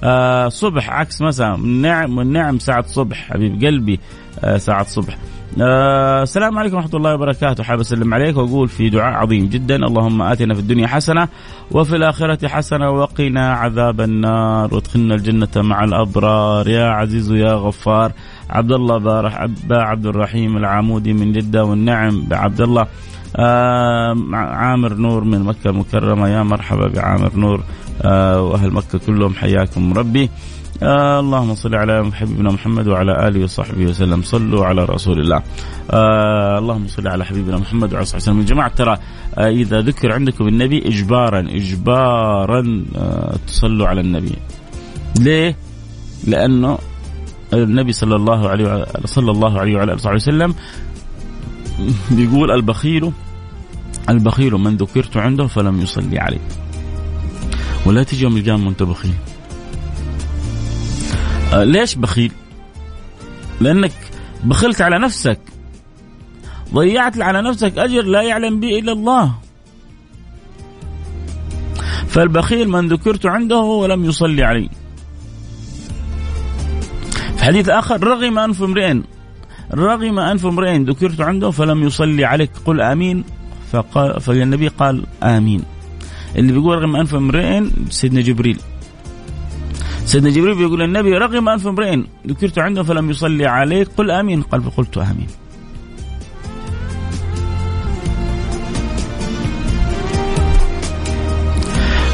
آه 0.03 0.49
صبح 0.49 0.89
عكس 0.89 1.21
مساء. 1.21 1.55
النعم 1.55 2.17
والنعم 2.17 2.59
ساعة 2.59 2.87
صبح 2.87 3.29
حبيب 3.29 3.65
قلبي. 3.65 3.99
آه 4.43 4.57
ساعة 4.57 4.83
صبح. 4.83 5.17
آه 5.61 6.23
السلام 6.23 6.57
عليكم 6.57 6.75
ورحمة 6.75 6.95
الله 6.95 7.13
وبركاته. 7.13 7.63
حابب 7.63 7.81
أسلم 7.81 8.13
عليك 8.13 8.37
وأقول 8.37 8.67
في 8.67 8.89
دعاء 8.89 9.13
عظيم 9.13 9.45
جدا. 9.49 9.75
اللهم 9.75 10.21
آتنا 10.21 10.53
في 10.53 10.59
الدنيا 10.59 10.87
حسنة 10.87 11.27
وفي 11.71 11.95
الآخرة 11.95 12.47
حسنة 12.47 12.89
وقنا 12.89 13.53
عذاب 13.53 14.01
النار. 14.01 14.73
وادخلنا 14.75 15.15
الجنة 15.15 15.49
مع 15.55 15.83
الأبرار. 15.83 16.67
يا 16.67 16.85
عزيز 16.89 17.31
يا 17.31 17.53
غفار 17.53 18.11
عبد 18.49 18.71
الله 18.71 18.97
بارح 18.97 19.41
أبا 19.41 19.77
عبد 19.81 20.05
الرحيم 20.05 20.57
العامودي 20.57 21.13
من 21.13 21.31
جدة 21.33 21.65
والنعم 21.65 22.25
بعبد 22.27 22.61
الله. 22.61 22.87
آه 23.35 24.15
عامر 24.33 24.93
نور 24.93 25.23
من 25.23 25.43
مكة 25.43 25.69
المكرمة. 25.69 26.29
يا 26.29 26.43
مرحبا 26.43 26.87
بعامر 26.87 27.31
نور. 27.35 27.63
آه 28.01 28.41
وأهل 28.41 28.71
مكة 28.71 28.99
كلهم 29.05 29.33
حياكم 29.33 29.93
ربي. 29.93 30.29
آه 30.83 31.19
اللهم 31.19 31.55
صل 31.55 31.75
على 31.75 32.11
حبيبنا 32.13 32.51
محمد 32.51 32.87
وعلى 32.87 33.27
آله 33.27 33.43
وصحبه 33.43 33.85
وسلم. 33.85 34.21
صلوا 34.21 34.65
على 34.65 34.85
رسول 34.85 35.19
الله. 35.19 35.43
آه 35.91 36.59
اللهم 36.59 36.87
صل 36.87 37.07
على 37.07 37.25
حبيبنا 37.25 37.57
محمد 37.57 37.93
وعلى 37.93 38.03
اله 38.03 38.15
وسلم. 38.15 38.39
يا 38.39 38.45
جماعة 38.45 38.75
ترى 38.75 38.97
آه 39.37 39.49
إذا 39.49 39.81
ذكر 39.81 40.11
عندكم 40.11 40.47
النبي 40.47 40.87
اجبارا 40.87 41.39
اجبارا 41.39 42.85
آه 42.95 43.35
تصلوا 43.47 43.87
على 43.87 44.01
النبي. 44.01 44.35
ليه؟ 45.19 45.55
لأنه 46.27 46.77
النبي 47.53 47.91
صلى 47.91 48.15
الله 48.15 48.49
عليه 48.49 48.65
وعلى 48.65 48.85
صلى 49.05 49.31
الله 49.31 49.59
عليه 49.59 49.75
وعلى 49.75 49.93
آله 49.93 50.13
وسلم 50.13 50.55
بيقول 52.11 52.51
البخيل 52.51 53.11
البخيل 54.09 54.53
من 54.53 54.77
ذكرت 54.77 55.17
عنده 55.17 55.47
فلم 55.47 55.81
يصلي 55.81 56.19
عليه. 56.19 56.43
ولا 57.85 58.03
تجي 58.03 58.23
يوم 58.23 58.37
القيامة 58.37 58.67
وأنت 58.67 58.83
بخيل. 58.83 59.13
ليش 61.53 61.95
بخيل؟ 61.95 62.31
لأنك 63.61 63.93
بخلت 64.43 64.81
على 64.81 64.99
نفسك. 64.99 65.39
ضيعت 66.73 67.21
على 67.21 67.41
نفسك 67.41 67.77
أجر 67.77 68.01
لا 68.01 68.21
يعلم 68.21 68.59
به 68.59 68.79
إلا 68.79 68.91
الله. 68.91 69.33
فالبخيل 72.07 72.69
من 72.69 72.87
ذكرت 72.87 73.25
عنده 73.25 73.57
ولم 73.57 74.05
يصلي 74.05 74.43
علي 74.43 74.69
في 77.37 77.43
حديث 77.43 77.69
آخر 77.69 78.03
رغم 78.03 78.39
أنف 78.39 78.63
امرئ 78.63 79.01
رغم 79.73 80.19
أنف 80.19 80.45
امرئ 80.45 80.77
ذكرت 80.77 81.21
عنده 81.21 81.51
فلم 81.51 81.83
يصلي 81.83 82.25
عليك. 82.25 82.51
قل 82.65 82.81
آمين. 82.81 83.23
فقال 83.71 84.21
فالنبي 84.21 84.67
قال 84.67 85.05
آمين. 85.23 85.63
اللي 86.35 86.51
بيقول 86.51 86.77
رغم 86.77 86.95
أنف 86.95 87.15
امرئ 87.15 87.63
سيدنا 87.89 88.21
جبريل. 88.21 88.59
سيدنا 90.05 90.29
جبريل 90.29 90.55
بيقول 90.55 90.81
النبي 90.81 91.17
رغم 91.17 91.49
أنف 91.49 91.67
امرئ 91.67 91.99
ذكرت 92.27 92.59
عنده 92.59 92.83
فلم 92.83 93.09
يصلي 93.09 93.45
عليك 93.45 93.87
قل 93.97 94.11
آمين. 94.11 94.41
قال 94.41 94.63
فقلت 94.63 94.97
آمين. 94.97 95.27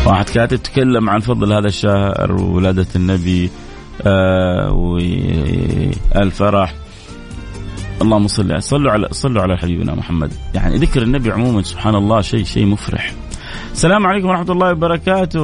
واحد 0.06 0.30
كاتب 0.30 0.64
تكلم 0.64 1.10
عن 1.10 1.20
فضل 1.20 1.54
هذا 1.54 1.68
الشهر 1.68 2.32
وولادة 2.32 2.88
النبي 2.96 3.50
آه 4.02 4.72
والفرح. 6.16 6.74
اللهم 8.02 8.28
صل 8.28 8.64
صلوا 8.64 8.92
على 8.92 9.08
صلوا 9.12 9.42
على 9.42 9.58
حبيبنا 9.58 9.96
محمد. 9.96 10.32
يعني 10.56 10.78
ذكر 10.78 11.02
النبي 11.02 11.32
عموما 11.32 11.62
سبحان 11.62 11.96
الله 11.96 12.22
شيء 12.22 12.44
شيء 12.44 12.66
مفرح. 12.66 13.14
السلام 13.72 14.08
عليكم 14.08 14.28
ورحمة 14.28 14.52
الله 14.52 14.72
وبركاته. 14.72 15.42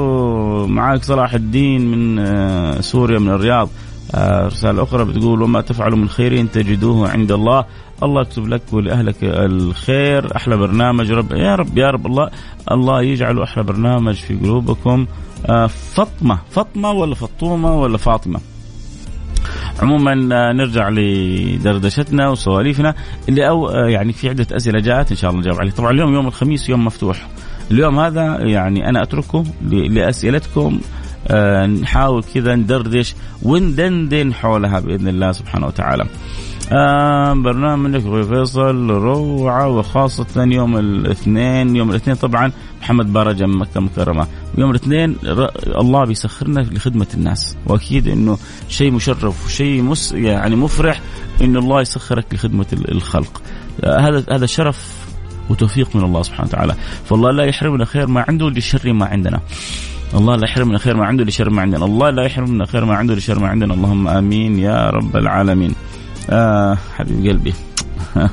معك 0.67 1.03
صلاح 1.03 1.33
الدين 1.33 1.91
من 1.91 2.19
آه، 2.19 2.81
سوريا 2.81 3.19
من 3.19 3.29
الرياض. 3.29 3.69
آه، 4.15 4.47
رسالة 4.47 4.83
أخرى 4.83 5.05
بتقول 5.05 5.41
وما 5.41 5.61
تفعلوا 5.61 5.97
من 5.97 6.09
خير 6.09 6.45
تجدوه 6.45 7.09
عند 7.09 7.31
الله. 7.31 7.65
الله 8.03 8.21
يكتب 8.21 8.47
لك 8.47 8.61
ولأهلك 8.71 9.15
الخير. 9.23 10.35
أحلى 10.35 10.57
برنامج. 10.57 11.11
رب 11.11 11.31
يا 11.33 11.55
رب 11.55 11.77
يا 11.77 11.89
رب 11.89 12.05
الله 12.05 12.29
الله 12.71 13.01
يجعله 13.01 13.43
أحلى 13.43 13.63
برنامج 13.63 14.15
في 14.15 14.35
قلوبكم. 14.35 15.05
آه، 15.45 15.67
فاطمة. 15.67 16.39
فاطمة 16.49 16.91
ولا 16.91 17.15
فطومة 17.15 17.81
ولا 17.81 17.97
فاطمة؟ 17.97 18.39
عموما 19.81 20.15
نرجع 20.53 20.89
لدردشتنا 20.89 22.29
وسواليفنا. 22.29 22.95
اللي 23.29 23.49
أو 23.49 23.69
يعني 23.69 24.13
في 24.13 24.29
عدة 24.29 24.47
أسئلة 24.51 24.79
جاءت 24.79 25.11
إن 25.11 25.17
شاء 25.17 25.31
الله 25.31 25.41
نجاوب 25.41 25.59
عليها. 25.59 25.73
طبعا 25.73 25.91
اليوم 25.91 26.13
يوم 26.13 26.27
الخميس 26.27 26.69
يوم 26.69 26.85
مفتوح. 26.85 27.27
اليوم 27.71 27.99
هذا 27.99 28.37
يعني 28.41 28.89
أنا 28.89 29.03
أتركه 29.03 29.43
لأسئلتكم 29.71 30.79
آه، 31.27 31.65
نحاول 31.65 32.23
كذا 32.33 32.55
ندردش 32.55 33.15
وندندن 33.43 34.33
حولها 34.33 34.79
بإذن 34.79 35.07
الله 35.07 35.31
سبحانه 35.31 35.67
وتعالى. 35.67 36.05
آه 36.71 37.33
برنامجك 37.33 38.05
أخوي 38.05 38.23
فيصل 38.23 38.89
روعة 38.89 39.67
وخاصة 39.69 40.43
يوم 40.43 40.77
الاثنين 40.77 41.75
يوم 41.75 41.89
الاثنين 41.89 42.15
طبعا 42.15 42.51
محمد 42.81 43.13
بارجة 43.13 43.45
من 43.45 43.57
مكة 43.57 43.77
المكرمه 43.77 44.27
يوم 44.57 44.69
الاثنين 44.69 45.15
الله 45.67 46.05
بيسخرنا 46.05 46.59
لخدمة 46.59 47.07
الناس. 47.13 47.57
وأكيد 47.67 48.07
إنه 48.07 48.37
شيء 48.69 48.91
مشرف 48.91 49.45
وشيء 49.45 49.81
مس 49.81 50.11
يعني 50.11 50.55
مفرح 50.55 51.01
إنه 51.41 51.59
الله 51.59 51.81
يسخرك 51.81 52.33
لخدمة 52.33 52.65
الخلق. 52.89 53.41
آه 53.83 53.99
هذا 53.99 54.23
هذا 54.31 54.45
شرف 54.45 55.04
وتوفيق 55.49 55.95
من 55.95 56.03
الله 56.03 56.21
سبحانه 56.21 56.49
وتعالى. 56.49 56.75
فالله 57.05 57.31
لا 57.31 57.43
يحرمنا 57.43 57.85
خير 57.85 58.07
ما 58.07 58.25
عنده 58.27 58.49
لشر 58.49 58.93
ما 58.93 59.05
عندنا. 59.05 59.39
الله 60.13 60.35
لا 60.35 60.45
يحرمنا 60.45 60.77
خير 60.77 60.95
ما 60.97 61.05
عنده 61.05 61.23
لشر 61.23 61.49
ما 61.49 61.61
عندنا. 61.61 61.85
الله 61.85 62.09
لا 62.09 62.23
يحرمنا 62.23 62.65
خير 62.65 62.85
ما 62.85 62.95
عنده 62.95 63.15
لشر 63.15 63.39
ما 63.39 63.47
عندنا. 63.47 63.73
اللهم 63.73 64.07
آمين 64.07 64.59
يا 64.59 64.89
رب 64.89 65.17
العالمين. 65.17 65.75
آه 66.29 66.77
حبيب 66.95 67.27
قلبي. 67.27 67.53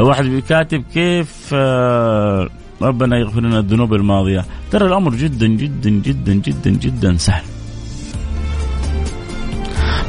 واحد 0.00 0.24
بيكاتب 0.24 0.84
كيف 0.94 1.50
آه 1.54 2.48
ربنا 2.82 3.18
يغفر 3.18 3.40
لنا 3.40 3.58
الذنوب 3.58 3.94
الماضية. 3.94 4.44
ترى 4.70 4.86
الأمر 4.86 5.14
جدا 5.14 5.46
جدا 5.46 5.90
جدا 5.90 6.32
جدا 6.34 6.70
جدا 6.70 7.16
سهل. 7.16 7.44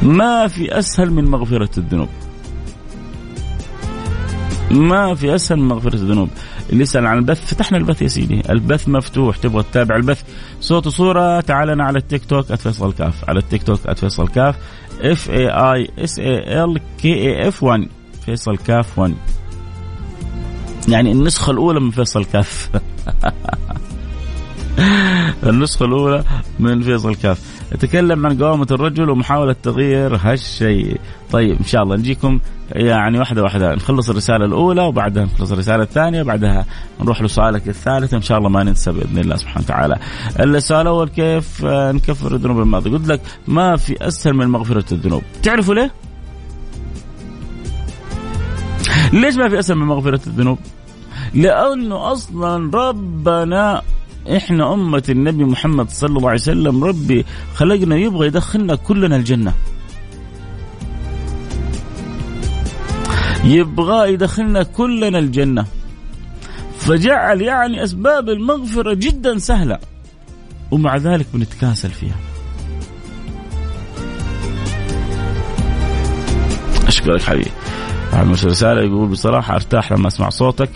ما 0.02 0.48
في 0.48 0.78
أسهل 0.78 1.10
من 1.10 1.24
مغفرة 1.24 1.78
الذنوب. 1.78 2.08
ما 4.70 5.14
في 5.14 5.34
أسهل 5.34 5.58
من 5.58 5.68
مغفرة 5.68 5.94
الذنوب. 5.94 6.28
اللي 6.70 6.82
يسأل 6.82 7.06
عن 7.06 7.18
البث 7.18 7.54
فتحنا 7.54 7.78
البث 7.78 8.02
يا 8.02 8.08
سيدي. 8.08 8.42
البث 8.50 8.88
مفتوح. 8.88 9.36
تبغى 9.36 9.62
تتابع 9.62 9.96
البث؟ 9.96 10.22
صوت 10.60 10.86
وصورة 10.86 11.40
تعال 11.40 11.80
على 11.80 11.98
التيك 11.98 12.24
توك 12.24 12.54
@فيصل 12.54 12.92
كاف. 12.92 13.28
على 13.28 13.38
التيك 13.38 13.62
توك 13.62 13.90
@فيصل 13.90 14.28
كاف. 14.28 14.56
F 15.00 15.30
A 15.30 15.48
I 15.48 15.88
S 15.98 16.18
A 16.18 16.64
L 16.64 16.80
K 17.02 17.14
A 17.14 17.48
F 17.48 17.62
1 17.62 17.88
فيصل 18.26 18.56
كاف 18.56 18.98
1 18.98 19.14
يعني 20.88 21.12
النسخة 21.12 21.50
الأولى 21.50 21.80
من 21.80 21.90
فيصل 21.90 22.24
كاف. 22.24 22.68
النسخة 25.46 25.84
الأولى 25.84 26.24
من 26.58 26.82
فيصل 26.82 27.14
كاف. 27.14 27.53
يتكلم 27.74 28.26
عن 28.26 28.42
قوامة 28.42 28.66
الرجل 28.70 29.10
ومحاولة 29.10 29.56
تغيير 29.62 30.16
هالشيء. 30.16 31.00
طيب 31.32 31.58
إن 31.58 31.64
شاء 31.64 31.82
الله 31.82 31.96
نجيكم 31.96 32.40
يعني 32.72 33.18
واحدة 33.18 33.42
واحدة. 33.42 33.74
نخلص 33.74 34.10
الرسالة 34.10 34.44
الأولى 34.44 34.82
وبعدها 34.82 35.24
نخلص 35.24 35.52
الرسالة 35.52 35.82
الثانية 35.82 36.22
وبعدها 36.22 36.64
نروح 37.00 37.22
لسؤالك 37.22 37.68
الثالث. 37.68 38.14
إن 38.14 38.22
شاء 38.22 38.38
الله 38.38 38.48
ما 38.48 38.62
ننسى 38.62 38.92
بإذن 38.92 39.18
الله 39.18 39.36
سبحانه 39.36 39.64
وتعالى. 39.64 39.96
السؤال 40.40 40.80
الأول 40.80 41.08
كيف 41.08 41.64
نكفر 41.64 42.34
الذنوب 42.34 42.60
الماضية؟ 42.60 42.90
قلت 42.90 43.08
لك 43.08 43.20
ما 43.48 43.76
في 43.76 44.06
أسهل 44.06 44.34
من 44.34 44.46
مغفرة 44.46 44.84
الذنوب. 44.92 45.22
تعرفوا 45.42 45.74
ليه؟ 45.74 45.90
ليش 49.12 49.36
ما 49.36 49.48
في 49.48 49.58
أسهل 49.58 49.76
من 49.78 49.86
مغفرة 49.86 50.20
الذنوب؟ 50.26 50.58
لأنه 51.34 52.12
أصلا 52.12 52.70
ربنا 52.74 53.82
إحنا 54.28 54.74
أمة 54.74 55.02
النبي 55.08 55.44
محمد 55.44 55.90
صلى 55.90 56.16
الله 56.16 56.28
عليه 56.30 56.40
وسلم 56.40 56.84
ربي 56.84 57.24
خلقنا 57.54 57.96
يبغى 57.96 58.26
يدخلنا 58.26 58.74
كلنا 58.74 59.16
الجنة. 59.16 59.54
يبغى 63.44 64.12
يدخلنا 64.12 64.62
كلنا 64.62 65.18
الجنة. 65.18 65.66
فجعل 66.78 67.42
يعني 67.42 67.84
أسباب 67.84 68.28
المغفرة 68.28 68.94
جدا 68.94 69.38
سهلة 69.38 69.78
ومع 70.70 70.96
ذلك 70.96 71.26
بنتكاسل 71.34 71.90
فيها. 71.90 72.16
أشكرك 76.86 77.22
حبيبي. 77.22 77.50
مش 78.14 78.44
رسالة 78.44 78.80
يقول 78.82 79.08
بصراحة 79.08 79.54
أرتاح 79.54 79.92
لما 79.92 80.08
أسمع 80.08 80.28
صوتك. 80.28 80.70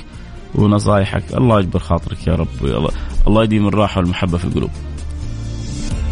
ونصايحك. 0.55 1.25
الله 1.35 1.61
يجبر 1.61 1.79
خاطرك 1.79 2.27
يا 2.27 2.35
رب. 2.35 2.49
الله, 2.63 2.91
الله 3.27 3.45
يديم 3.45 3.69
الراحة 3.69 4.01
والمحبة 4.01 4.39
في 4.39 4.45
القلوب. 4.45 4.71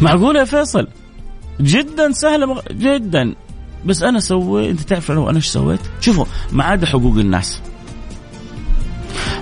معقولة 0.01 0.39
يا 0.39 0.45
فيصل؟ 0.45 0.87
جدا 1.61 2.11
سهلة 2.11 2.61
جدا. 2.71 3.35
بس 3.85 4.03
أنا 4.03 4.19
سويت 4.19 4.69
أنت 4.69 4.81
تعرف 4.81 5.11
لو 5.11 5.29
أنا 5.29 5.35
إيش 5.35 5.47
سويت؟ 5.47 5.79
شوفوا 6.01 6.25
ما 6.51 6.63
عدا 6.63 6.85
حقوق 6.85 7.17
الناس. 7.17 7.61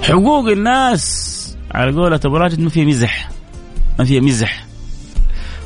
حقوق 0.02 0.48
الناس 0.48 1.36
على 1.72 1.92
قولة 1.92 2.20
أبو 2.26 2.38
راجد 2.38 2.60
ما 2.60 2.70
فيها 2.70 2.86
مزح. 2.86 3.30
ما 4.00 4.06
فيها 4.06 4.22
مزح. 4.22 4.66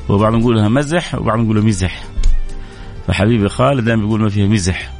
وبعض 0.09 0.33
نقولها 0.33 0.67
مزح 0.67 1.15
وبعض 1.15 1.39
نقولها 1.39 1.63
مزح. 1.63 2.03
فحبيبي 3.07 3.49
خالد 3.49 3.85
دائما 3.85 4.01
بيقول 4.01 4.21
ما 4.21 4.29
فيها 4.29 4.47
مزح. 4.47 4.91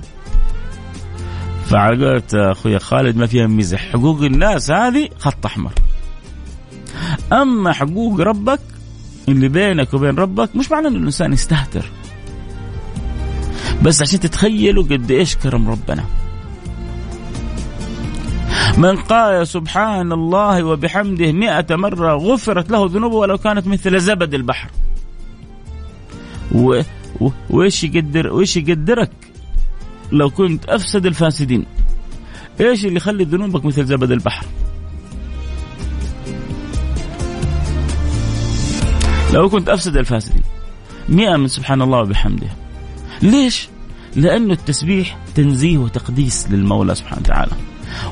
فعلى 1.70 2.06
قولة 2.06 2.52
أخوي 2.52 2.80
خالد 2.80 3.18
ما 3.18 3.26
فيها 3.28 3.48
مزح 3.48 3.92
حقوق 3.92 4.22
الناس 4.22 4.72
هذه 4.72 5.10
خط 5.20 5.46
أحمر. 5.46 5.74
أما 7.34 7.74
حقوق 7.74 8.22
ربك 8.22 8.60
اللي 9.28 9.48
بينك 9.48 9.94
وبين 9.94 10.16
ربك 10.16 10.56
مش 10.56 10.72
معنى 10.72 10.88
ان 10.88 10.96
الإنسان 10.96 11.34
يستهتر. 11.34 11.86
بس 13.84 14.02
عشان 14.02 14.20
تتخيلوا 14.20 14.84
قد 14.84 15.12
إيش 15.12 15.36
كرم 15.36 15.70
ربنا. 15.70 16.06
من 18.78 18.98
قال 18.98 19.48
سبحان 19.48 20.12
الله 20.12 20.64
وبحمده 20.64 21.32
مئة 21.32 21.76
مرة 21.76 22.14
غفرت 22.16 22.72
له 22.72 22.86
ذنوبه 22.86 23.16
ولو 23.16 23.38
كانت 23.38 23.68
مثل 23.68 24.00
زبد 24.00 24.34
البحر. 24.34 24.70
و... 26.56 26.82
و... 27.22 27.30
وإيش 27.50 27.84
يقدر 27.84 28.28
وإيش 28.28 28.58
يقدرك؟ 28.58 29.12
لو 30.12 30.30
كنت 30.30 30.66
أفسد 30.66 31.06
الفاسدين. 31.06 31.66
إيش 32.62 32.86
اللي 32.86 32.98
يخلي 32.98 33.24
ذنوبك 33.24 33.66
مثل 33.66 33.86
زبد 33.86 34.12
البحر؟ 34.12 34.46
لو 39.34 39.50
كنت 39.50 39.70
أفسد 39.70 39.98
الفاسدين. 39.98 40.44
مئة 41.10 41.38
من 41.38 41.48
سبحان 41.48 41.82
الله 41.82 42.00
وبحمده. 42.00 42.48
ليش؟ 43.22 43.68
لأنه 44.16 44.54
التسبيح 44.54 45.18
تنزيه 45.36 45.78
وتقديس 45.78 46.52
للمولى 46.52 46.96
سبحانه 46.96 47.22
وتعالى. 47.22 47.52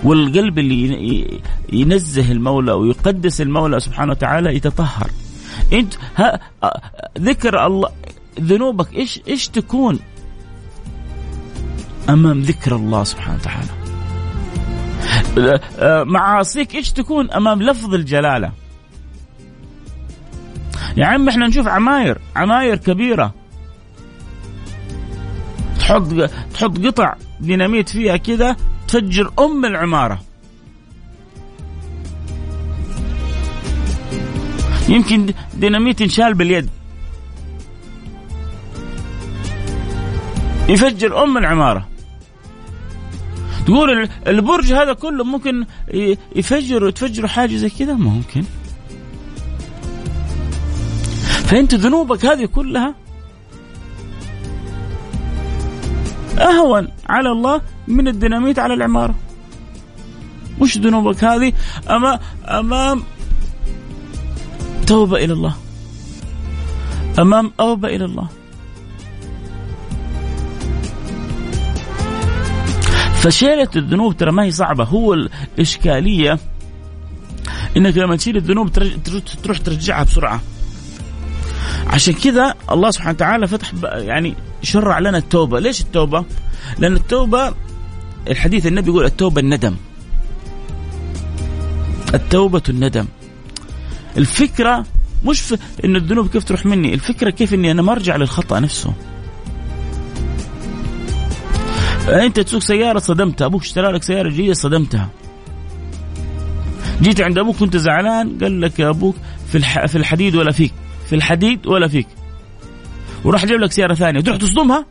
والقلب 0.04 0.60
اللي 0.60 1.42
ينزه 1.74 2.32
المولى 2.32 2.72
ويقدس 2.72 3.42
المولى 3.42 3.80
سبحانه 3.80 4.12
وتعالى 4.12 4.56
يتطهر. 4.56 5.12
أنت 5.74 5.94
ذكر 7.20 7.66
الله 7.66 7.90
ذنوبك 8.42 8.94
إيش 8.94 9.20
إيش 9.28 9.48
تكون؟ 9.48 10.00
أمام 12.10 12.42
ذكر 12.42 12.76
الله 12.76 13.04
سبحانه 13.04 13.38
وتعالى. 13.38 13.70
آه، 15.80 16.04
معاصيك 16.04 16.76
إيش 16.76 16.92
تكون 16.92 17.32
أمام 17.32 17.62
لفظ 17.64 17.94
الجلالة؟ 17.94 18.52
يا 20.98 21.06
عم 21.06 21.30
إحنا 21.30 21.48
نشوف 21.48 21.68
عماير 21.68 22.18
عماير 22.36 22.78
كبيرة. 22.78 23.34
تحط 25.80 26.30
تحط 26.54 26.86
قطع 26.86 27.16
ديناميت 27.40 27.90
فيها 27.90 28.18
كذا 28.18 28.56
تفجر 28.88 29.32
أم 29.40 29.66
العمارة. 29.66 30.22
يمكن 34.90 35.34
ديناميت 35.54 36.02
ينشال 36.02 36.34
باليد. 36.34 36.70
يفجر 40.70 41.24
أم 41.24 41.38
العمارة. 41.38 41.88
تقول 43.68 44.10
البرج 44.28 44.74
هذا 44.74 44.94
كله 44.94 45.24
ممكن 45.24 45.66
يفجر 46.36 46.90
تفجروا 46.90 47.30
حاجة 47.30 47.56
زي 47.56 47.70
كذا؟ 47.70 47.94
ممكن. 47.94 48.44
فأنت 51.44 51.76
ذنوبك 51.76 52.26
هذه 52.26 52.46
كلها 52.46 52.96
أهون 56.40 56.88
على 57.10 57.32
الله 57.32 57.62
من 57.88 58.08
الديناميت 58.08 58.60
على 58.60 58.74
العمارة. 58.74 59.16
وش 60.60 60.78
ذنوبك 60.78 61.24
هذه 61.24 61.54
امام 61.90 62.20
أمام 62.46 63.04
توبة 64.88 65.18
إلى 65.18 65.34
الله. 65.34 65.56
أمام 67.20 67.52
أوبة 67.60 67.88
إلى 67.88 68.06
الله. 68.06 68.30
فشيلة 73.28 73.68
الذنوب 73.76 74.18
ترى 74.18 74.32
ما 74.32 74.44
هي 74.44 74.52
صعبة. 74.52 74.84
هو 74.84 75.14
الإشكالية 75.14 76.40
إنك 77.78 77.98
لما 77.98 78.16
تشيل 78.16 78.38
الذنوب 78.38 78.72
تروح 79.44 79.58
ترجعها 79.58 80.04
بسرعة. 80.04 80.42
عشان 81.88 82.14
كذا 82.14 82.56
الله 82.72 82.92
سبحانه 82.92 83.12
وتعالى 83.12 83.48
فتح 83.48 83.72
يعني 83.84 84.36
شرع 84.64 85.00
لنا 85.00 85.18
التوبة. 85.18 85.60
ليش 85.60 85.82
التوبة؟ 85.82 86.26
لأن 86.78 86.96
التوبة 86.96 87.54
الحديث 88.28 88.68
النبي 88.68 88.90
يقول 88.90 89.06
التوبة 89.06 89.42
الندم. 89.42 89.76
التوبة 92.14 92.64
الندم. 92.70 93.08
الفكرة 94.18 94.86
مش 95.26 95.42
في 95.42 95.58
إن 95.86 95.96
الذنوب 95.96 96.30
كيف 96.30 96.44
تروح 96.44 96.66
مني 96.66 96.94
الفكرة 96.94 97.30
كيف 97.30 97.54
إني 97.54 97.72
أنا 97.72 97.82
ما 97.82 97.92
ارجع 97.92 98.16
للخطأ 98.16 98.60
نفسه. 98.60 98.94
أنت 102.08 102.40
تسوق 102.40 102.62
سيارة 102.62 103.00
صدمتها. 103.00 103.46
أبوك 103.46 103.62
اشترى 103.62 103.92
لك 103.92 104.04
سيارة 104.04 104.30
جديدة 104.30 104.54
صدمتها. 104.54 105.10
جيت 107.02 107.22
عند 107.22 107.38
أبوك 107.38 107.56
كنت 107.56 107.78
زعلان 107.78 108.38
قال 108.42 108.62
لك 108.62 108.80
يا 108.80 108.90
أبوك 108.90 109.16
في 109.52 109.60
في 109.88 109.96
الحديد 109.96 110.36
ولا 110.36 110.52
فيك؟ 110.52 110.74
في 111.10 111.16
الحديد 111.16 111.68
ولا 111.68 111.88
فيك؟ 111.88 112.08
وراح 113.24 113.46
جاب 113.46 113.60
لك 113.60 113.72
سيارة 113.72 113.94
ثانية. 113.94 114.22
تروح 114.22 114.38
تصدمها؟ 114.38 114.86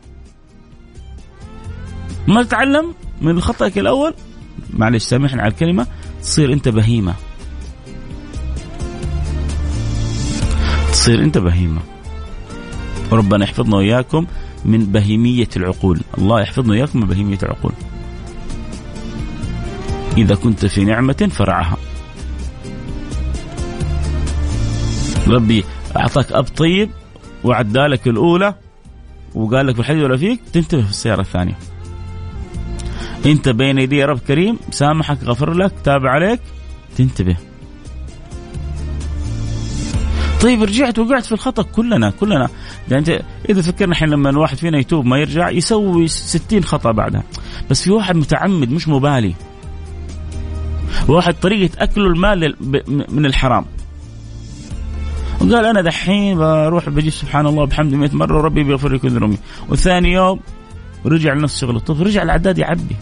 ما 2.27 2.43
تتعلم 2.43 2.93
من 3.21 3.41
خطأك 3.41 3.77
الأول؟ 3.77 4.13
معلش 4.73 5.03
سامحني 5.03 5.41
على 5.41 5.51
الكلمة. 5.51 5.87
تصير 6.21 6.53
أنت 6.53 6.69
بهيمة. 6.69 7.13
تصير 10.91 11.23
أنت 11.23 11.37
بهيمة. 11.37 11.81
وربنا 13.11 13.43
يحفظنا 13.43 13.75
وإياكم. 13.75 14.25
من 14.67 14.85
بهيمية 14.85 15.49
العقول. 15.57 16.01
الله 16.17 16.41
يحفظنا 16.41 16.71
وإياكم 16.71 16.99
من 16.99 17.07
بهيمية 17.07 17.37
العقول. 17.43 17.71
إذا 20.17 20.35
كنت 20.35 20.65
في 20.65 20.85
نعمة 20.85 21.29
فرعها. 21.31 21.77
ربي 25.27 25.63
أعطاك 25.97 26.31
أب 26.31 26.43
طيب 26.43 26.89
وعدالك 27.43 28.07
الأولى 28.07 28.55
وقال 29.35 29.67
لك 29.67 29.73
في 29.73 29.79
الحديث 29.79 30.03
ولا 30.03 30.17
فيك 30.17 30.41
تنتبه 30.53 30.81
في 30.81 30.89
السيارة 30.89 31.21
الثانية. 31.21 31.57
إنت 33.25 33.49
بين 33.49 33.77
يدي 33.77 34.03
رب 34.03 34.19
كريم 34.19 34.59
سامحك 34.71 35.23
غفر 35.23 35.53
لك 35.53 35.71
تابع 35.83 36.09
عليك 36.09 36.39
تنتبه. 36.97 37.35
طيب 40.41 40.63
رجعت 40.63 40.99
وقعت 40.99 41.25
في 41.25 41.31
الخطأ 41.31 41.63
كلنا 41.63 42.09
كلنا. 42.09 42.49
يعني 42.91 43.23
إذا 43.49 43.61
فكرنا 43.61 43.91
الحين 43.91 44.09
لما 44.09 44.29
الواحد 44.29 44.57
فينا 44.57 44.77
يتوب 44.77 45.05
ما 45.05 45.17
يرجع 45.17 45.49
يسوي 45.49 46.07
ستين 46.07 46.63
خطأ 46.63 46.91
بعدها. 46.91 47.23
بس 47.69 47.83
في 47.83 47.91
واحد 47.91 48.15
متعمد 48.15 48.71
مش 48.71 48.87
مبالي. 48.87 49.33
واحد 51.07 51.33
طريقة 51.33 51.83
اكله 51.83 52.07
المال 52.07 52.55
من 53.09 53.25
الحرام. 53.25 53.65
وقال 55.41 55.65
أنا 55.65 55.81
دحين 55.81 56.37
بروح 56.37 56.89
بجيب 56.89 57.11
سبحان 57.11 57.47
الله 57.47 57.65
بحمد 57.65 57.93
100 57.93 58.09
مرة 58.13 58.37
وربي 58.37 58.63
بيغفر 58.63 58.91
لي 58.91 58.99
كل 58.99 59.09
ذنوبي. 59.09 59.37
وثاني 59.69 60.11
يوم 60.11 60.39
رجع 61.05 61.33
لنفس 61.33 61.61
شغله 61.61 61.79
طب 61.79 62.01
رجع 62.01 62.23
العداد 62.23 62.57
يعبي 62.57 62.95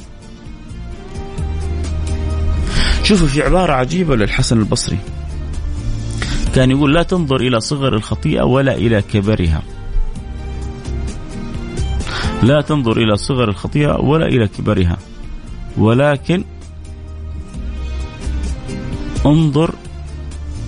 شوفوا 3.04 3.28
في 3.28 3.42
عبارة 3.42 3.74
عجيبة 3.74 4.16
للحسن 4.16 4.60
البصري. 4.60 4.98
كان 6.56 6.72
يقول 6.72 6.94
لا 6.94 7.04
تنظر 7.04 7.36
إلى 7.36 7.60
صغر 7.60 7.94
الخطيئة 7.94 8.44
ولا 8.44 8.76
إلى 8.76 9.02
كبرها. 9.02 9.64
لا 12.44 12.62
تنظر 12.62 12.98
إلى 12.98 13.18
صغر 13.18 13.50
الخطيئة 13.50 14.00
ولا 14.00 14.26
إلى 14.26 14.48
كبرها. 14.48 14.98
ولكن 15.78 16.44
انظر 19.26 19.76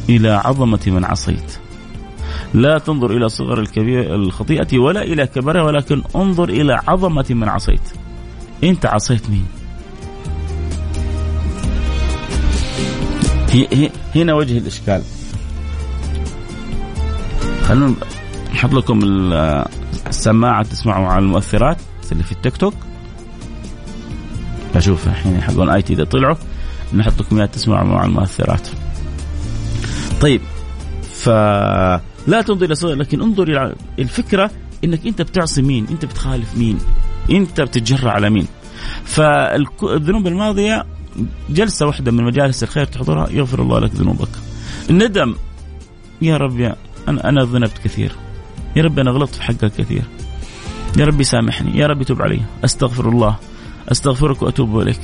إلى 0.09 0.29
عظمة 0.29 0.79
من 0.87 1.05
عصيت. 1.05 1.57
لا 2.53 2.77
تنظر 2.77 3.11
إلى 3.11 3.29
صغر 3.29 3.65
الخطيئة 4.15 4.77
ولا 4.79 5.01
إلى 5.01 5.27
كبرها 5.27 5.63
ولكن 5.63 6.03
انظر 6.15 6.49
إلى 6.49 6.81
عظمة 6.87 7.25
من 7.29 7.49
عصيت. 7.49 7.93
أنت 8.63 8.85
عصيت 8.85 9.29
مين؟ 9.29 9.45
هنا 14.15 14.33
وجه 14.33 14.57
الإشكال. 14.57 15.01
خلونا 17.67 17.95
نحط 18.53 18.73
لكم 18.73 18.99
السماعة 20.07 20.63
تسمعوا 20.63 21.07
على 21.07 21.25
المؤثرات 21.25 21.77
اللي 22.11 22.23
في 22.23 22.31
التيك 22.31 22.57
توك 22.57 22.73
أشوف 24.75 25.07
الحين 25.07 25.41
حقون 25.41 25.69
آي 25.69 25.81
تي 25.81 25.93
إذا 25.93 26.03
طلعوا 26.03 26.35
نحط 26.93 27.21
لكم 27.21 27.35
إياها 27.35 27.47
تسمعوا 27.47 27.87
مع 27.87 28.05
المؤثرات 28.05 28.67
طيب 30.21 30.41
فلا 31.13 32.41
تنظر 32.47 32.65
إلى 32.65 32.75
صغير 32.75 32.95
لكن 32.95 33.21
انظر 33.21 33.43
إلى 33.43 33.75
الفكرة 33.99 34.51
إنك 34.83 35.07
أنت 35.07 35.21
بتعصي 35.21 35.61
مين؟ 35.61 35.87
أنت 35.91 36.05
بتخالف 36.05 36.57
مين؟ 36.57 36.79
أنت 37.31 37.61
بتتجرع 37.61 38.11
على 38.11 38.29
مين؟ 38.29 38.47
فالذنوب 39.03 40.27
الماضية 40.27 40.85
جلسة 41.49 41.85
واحدة 41.85 42.11
من 42.11 42.23
مجالس 42.23 42.63
الخير 42.63 42.85
تحضرها 42.85 43.29
يغفر 43.29 43.61
الله 43.61 43.79
لك 43.79 43.95
ذنوبك. 43.95 44.29
الندم 44.89 45.35
يا 46.21 46.37
رب 46.37 46.59
يا 46.59 46.75
أنا 47.07 47.29
أنا 47.29 47.43
ذنبت 47.43 47.77
كثير. 47.83 48.11
يا 48.75 48.83
رب 48.83 48.99
أنا 48.99 49.11
غلطت 49.11 49.35
في 49.35 49.43
حقك 49.43 49.71
كثير. 49.77 50.03
يا 50.97 51.05
ربي 51.05 51.23
سامحني، 51.23 51.77
يا 51.77 51.87
ربي 51.87 52.05
تب 52.05 52.21
علي، 52.21 52.41
أستغفر 52.65 53.09
الله، 53.09 53.35
أستغفرك 53.91 54.41
وأتوب 54.41 54.79
إليك. 54.79 54.99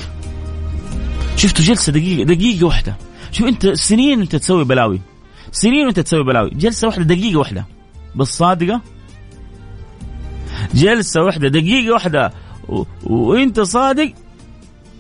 شفتوا 1.36 1.66
جلسة 1.66 1.92
دقيقه 1.92 2.24
دقيقة 2.24 2.66
واحدة. 2.66 2.96
شوف 3.32 3.48
أنت 3.48 3.68
سنين 3.68 4.22
أنت 4.22 4.36
تسوي 4.36 4.66
بلاوي. 4.66 5.02
سنين 5.52 5.86
وانت 5.86 6.00
تسوي 6.00 6.24
بلاوي. 6.24 6.50
جلسة 6.50 6.88
واحدة 6.88 7.04
دقيقة 7.04 7.38
واحدة. 7.38 7.66
بس 8.16 8.28
صادقة؟ 8.28 8.82
جلسة 10.74 11.24
واحدة 11.24 11.48
دقيقة 11.48 11.94
واحدة. 11.94 12.34
و... 12.70 12.84
وأنت 13.04 13.60
صادق؟ 13.60 14.14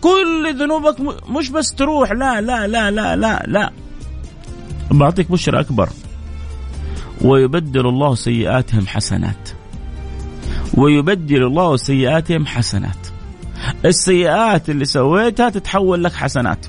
كل 0.01 0.55
ذنوبك. 0.59 0.95
مش 1.29 1.49
بس 1.49 1.73
تروح. 1.73 2.11
لا 2.11 2.41
لا 2.41 2.67
لا 2.67 2.91
لا 2.91 3.15
لا 3.15 3.43
لا. 3.47 3.71
بعطيك 4.91 5.31
بشرى 5.31 5.59
أكبر. 5.59 5.89
ويبدل 7.23 7.87
الله 7.87 8.15
سيئاتهم 8.15 8.87
حسنات. 8.87 9.49
ويبدل 10.73 11.43
الله 11.43 11.77
سيئاتهم 11.77 12.45
حسنات. 12.45 13.07
السيئات 13.85 14.69
اللي 14.69 14.85
سويتها 14.85 15.49
تتحول 15.49 16.03
لك 16.03 16.13
حسنات. 16.13 16.65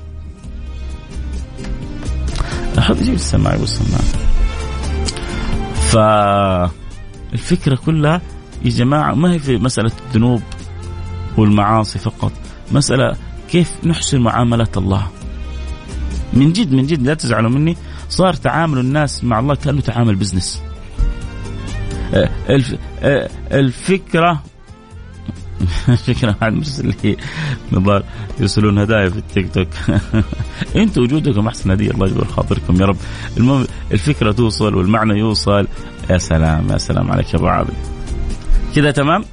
حط 2.77 2.97
جيب 2.97 3.13
السماعة 3.13 3.59
والسماعة 3.59 4.03
فالفكرة 7.31 7.75
كلها 7.75 8.21
يا 8.63 8.69
جماعة 8.69 9.13
ما 9.13 9.33
هي 9.33 9.39
في 9.39 9.57
مسألة 9.57 9.91
الذنوب 10.07 10.41
والمعاصي 11.37 11.99
فقط. 11.99 12.31
مسألة 12.71 13.15
كيف 13.49 13.71
نحسن 13.85 14.21
معاملة 14.21 14.67
الله. 14.77 15.07
من 16.33 16.53
جد 16.53 16.73
من 16.73 16.85
جد 16.85 17.01
لا 17.01 17.13
تزعلوا 17.13 17.49
مني. 17.49 17.77
صار 18.09 18.33
تعامل 18.33 18.77
الناس 18.77 19.23
مع 19.23 19.39
الله 19.39 19.55
كأنه 19.55 19.81
تعامل 19.81 20.15
بزنس 20.15 20.61
آه، 22.13 22.29
آه، 23.03 23.29
الفكرة 23.51 24.43
فكرة 26.07 26.35
واحد 26.41 26.53
مرسل 26.53 26.93
لي 27.03 27.17
نظار 27.71 28.03
يرسلون 28.39 28.77
هدايا 28.77 29.09
في 29.09 29.17
التيك 29.17 29.53
توك 29.53 29.67
أنتم 30.75 31.01
وجودكم 31.01 31.47
أحسن 31.47 31.71
هدية 31.71 31.91
الله 31.91 32.07
يجبر 32.07 32.25
خاطركم 32.25 32.81
يا 32.81 32.85
رب. 32.85 32.97
المهم 33.37 33.65
الفكرة 33.91 34.31
توصل 34.31 34.75
والمعنى 34.75 35.19
يوصل. 35.19 35.67
يا 36.09 36.17
سلام 36.17 36.69
يا 36.71 36.77
سلام 36.77 37.11
عليك 37.11 37.33
يا 37.33 37.39
أبو 37.39 37.47
عابد. 37.47 37.73
كذا 38.75 38.91
تمام؟ 38.91 39.25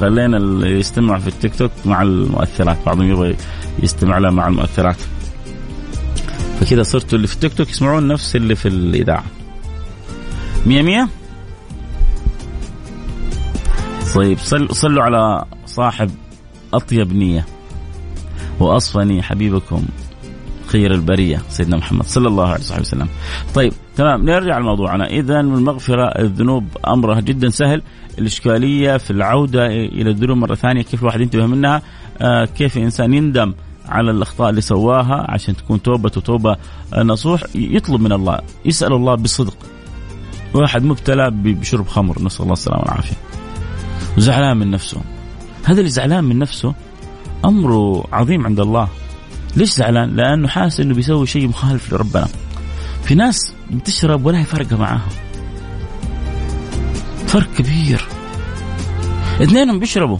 خلينا 0.00 0.36
اللي 0.36 0.78
يستمع 0.80 1.18
في 1.18 1.28
التيك 1.28 1.54
توك 1.54 1.70
مع 1.84 2.02
المؤثرات. 2.02 2.78
بعضهم 2.86 3.10
يبغى 3.10 3.36
يستمع 3.82 4.18
لها 4.18 4.30
مع 4.30 4.48
المؤثرات. 4.48 4.96
فكذا 6.60 6.82
صرتوا 6.82 7.16
اللي 7.18 7.26
في 7.26 7.34
التيك 7.34 7.54
توك 7.54 7.70
يسمعون 7.70 8.08
نفس 8.08 8.36
اللي 8.36 8.54
في 8.54 8.68
الإذاعة 8.68 9.24
مية 10.66 10.82
مية 10.82 11.08
طيب 14.14 14.38
صل 14.38 14.74
صلوا 14.74 15.02
على 15.02 15.44
صاحب 15.66 16.10
أطيب 16.74 17.12
نية 17.12 17.46
واصفى 18.60 19.04
نيه 19.04 19.22
حبيبكم 19.22 19.84
خير 20.66 20.94
البرية 20.94 21.42
سيدنا 21.48 21.76
محمد 21.76 22.04
صلى 22.04 22.28
الله 22.28 22.48
عليه 22.48 22.60
وسلم. 22.80 23.08
طيب 23.54 23.72
تمام 23.96 24.24
نرجع 24.24 24.58
لموضوعنا، 24.58 25.06
اذا 25.06 25.40
المغفرة 25.40 26.04
الذنوب 26.04 26.64
أمرها 26.88 27.20
جدا 27.20 27.48
سهل، 27.48 27.82
الإشكالية 28.18 28.96
في 28.96 29.10
العودة 29.10 29.66
إلى 29.66 30.10
الذنوب 30.10 30.36
مرة 30.36 30.54
ثانية 30.54 30.82
كيف 30.82 31.00
الواحد 31.02 31.20
ينتبه 31.20 31.46
منها؟ 31.46 31.82
آه 32.18 32.44
كيف 32.44 32.76
الانسان 32.76 33.14
يندم 33.14 33.54
على 33.90 34.10
الأخطاء 34.10 34.50
اللي 34.50 34.60
سواها 34.60 35.26
عشان 35.28 35.56
تكون 35.56 35.82
توبته 35.82 36.20
توبه 36.20 36.56
نصوح 36.96 37.42
يطلب 37.54 38.00
من 38.00 38.12
الله، 38.12 38.38
يسأل 38.64 38.92
الله 38.92 39.14
بصدق. 39.14 39.56
واحد 40.54 40.84
مبتلى 40.84 41.30
بشرب 41.30 41.88
خمر 41.88 42.22
نسأل 42.22 42.42
الله 42.42 42.52
السلامة 42.52 42.82
والعافية. 42.82 43.16
وزعلان 44.16 44.56
من 44.56 44.70
نفسه 44.70 45.00
هذا 45.64 45.78
اللي 45.78 45.90
زعلان 45.90 46.24
من 46.24 46.38
نفسه 46.38 46.74
أمره 47.44 48.04
عظيم 48.12 48.46
عند 48.46 48.60
الله 48.60 48.88
ليش 49.56 49.74
زعلان؟ 49.74 50.16
لأنه 50.16 50.48
حاسس 50.48 50.80
إنه 50.80 50.94
بيسوي 50.94 51.26
شيء 51.26 51.48
مخالف 51.48 51.92
لربنا 51.92 52.28
في 53.04 53.14
ناس 53.14 53.54
بتشرب 53.70 54.26
ولا 54.26 54.38
هي 54.38 54.44
فارقه 54.44 54.76
معاهم 54.76 55.08
فرق 57.26 57.54
كبير 57.54 58.08
اثنينهم 59.42 59.78
بيشربوا 59.78 60.18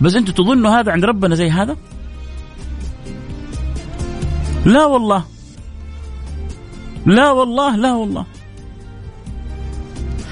بس 0.00 0.14
أنتوا 0.14 0.34
تظنوا 0.34 0.70
هذا 0.70 0.92
عند 0.92 1.04
ربنا 1.04 1.34
زي 1.34 1.50
هذا؟ 1.50 1.76
لا 4.64 4.84
والله. 4.84 5.24
لا 7.06 7.30
والله 7.30 7.76
لا 7.76 7.94
والله. 7.94 8.26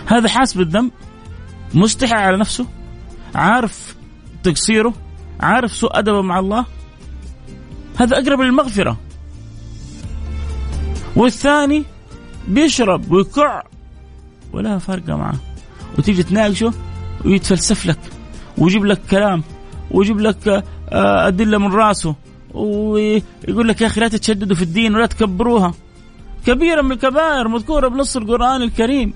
هذا 0.06 0.28
حاس 0.28 0.54
بالذنب 0.54 0.90
مستحي 1.74 2.14
على 2.14 2.36
نفسه 2.36 2.66
عارف 3.34 3.96
تقصيره 4.42 4.94
عارف 5.40 5.72
سوء 5.72 5.98
أدبه 5.98 6.22
مع 6.22 6.38
الله. 6.38 6.64
هذا 7.96 8.18
أقرب 8.18 8.40
للمغفرة. 8.40 8.96
والثاني 11.16 11.84
بيشرب 12.48 13.12
ويكع 13.12 13.62
ولا 14.52 14.78
فرقة 14.78 15.16
معه. 15.16 15.36
وتيجي 15.98 16.22
تناقشه 16.22 16.72
ويتفلسف 17.24 17.86
لك 17.86 17.98
ويجيب 18.58 18.84
لك 18.84 19.00
كلام 19.10 19.42
ويجيب 19.90 20.20
لك 20.20 20.48
آه، 20.92 21.28
أدلة 21.28 21.58
من 21.58 21.72
راسه. 21.72 22.14
ويقول 22.54 23.68
لك 23.68 23.80
يا 23.80 23.86
أخي 23.86 24.00
لا 24.00 24.08
تتشددوا 24.08 24.56
في 24.56 24.62
الدين 24.62 24.94
ولا 24.94 25.06
تكبروها. 25.06 25.74
كبيرة 26.46 26.82
من 26.82 26.92
الكبائر 26.92 27.48
مذكورة 27.48 27.88
بنص 27.88 28.16
القرآن 28.16 28.62
الكريم. 28.62 29.14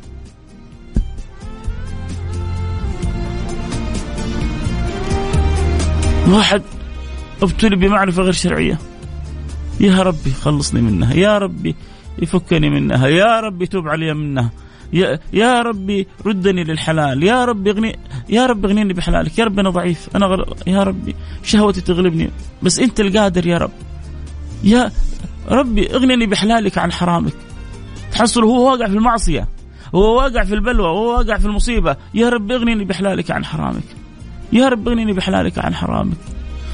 واحد 6.29 6.63
ابتلي 7.43 7.77
بمعرفة 7.77 8.23
غير 8.23 8.33
شرعية. 8.33 8.79
يا 9.81 10.03
ربي 10.03 10.31
خلصني 10.31 10.81
منها 10.81 11.15
يا 11.15 11.39
ربي 11.39 11.77
يفكني 12.19 12.71
منها 12.71 13.07
يا 13.07 13.41
ربي 13.41 13.67
توب 13.67 13.89
علي 13.89 14.15
منها. 14.15 14.51
يا 15.33 15.63
ربي 15.63 16.07
ردني 16.27 16.65
للحلال 16.65 17.23
يا 17.23 17.45
ربي 17.45 17.71
اغني 17.71 17.99
يا 18.29 18.47
ربي 18.47 18.69
اغنيني 18.69 18.93
بحلالك 18.93 19.39
يا 19.39 19.45
ربي 19.45 19.61
أنا 19.61 19.71
ضعيف 19.71 20.09
أنا 20.17 20.27
غل... 20.27 20.45
يا 20.67 20.83
ربي 20.83 21.15
شهوتي 21.43 21.81
تغلبني 21.81 22.31
بس 22.63 22.79
أنت 22.79 23.01
القادر 23.01 23.47
يا 23.47 23.59
رب. 23.59 23.71
يا 24.65 24.91
ربي 25.49 25.95
اغنني 25.95 26.27
بحلالك 26.27 26.79
عن 26.79 26.93
حرامك. 26.93 27.35
تحصل 28.13 28.45
هو 28.45 28.71
واقع 28.71 28.87
في 28.87 28.95
المعصية 28.95 29.49
هو 29.95 30.17
واقع 30.17 30.45
في 30.45 30.55
البلوى 30.55 30.89
هو 30.89 31.17
واقع 31.17 31.39
في 31.39 31.47
المصيبة. 31.47 31.97
يا 32.15 32.29
رب 32.29 32.53
اغنني 32.53 32.85
بحلالك 32.85 33.31
عن 33.31 33.45
حرامك. 33.45 33.85
يا 34.53 34.69
رب 34.69 34.89
اغنني 34.89 35.13
بحلالك 35.13 35.59
عن 35.59 35.75
حرامك. 35.75 36.17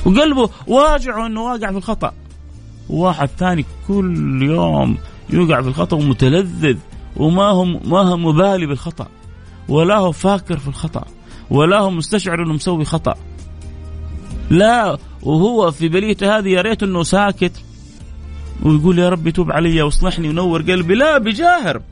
وقلبه 0.07 0.50
واجع 0.66 1.26
انه 1.26 1.42
واقع 1.42 1.70
في 1.70 1.76
الخطأ. 1.78 2.12
واحد 2.88 3.28
ثاني 3.38 3.64
كل 3.88 4.42
يوم 4.42 4.96
يوقع 5.31 5.62
في 5.62 5.68
الخطأ 5.68 5.96
ومتلذذ. 5.96 6.76
وما 7.18 7.44
هو 7.44 7.64
ما 7.64 8.00
هو 8.00 8.16
مبالي 8.16 8.66
بالخطأ. 8.66 9.09
ولا 9.68 9.98
هو 9.98 10.12
فاكر 10.12 10.59
في 10.59 10.68
الخطأ. 10.68 11.04
ولا 11.50 11.78
هو 11.78 11.90
مستشعر 11.90 12.42
إنه 12.42 12.52
مسوي 12.52 12.85
خطأ. 12.85 13.14
لا 14.50 14.98
وهو 15.22 15.70
في 15.70 15.88
بليته 15.88 16.38
هذه 16.38 16.48
يا 16.48 16.62
ريت 16.62 16.83
إنه 16.83 17.02
ساكت. 17.02 17.52
ويقول 18.62 18.98
يا 18.98 19.09
رب 19.09 19.28
توب 19.28 19.52
علي 19.52 19.83
واصلحني 19.83 20.28
ونور 20.28 20.62
قلبي. 20.62 20.94
لا 20.94 21.18
بيجاهر 21.18 21.83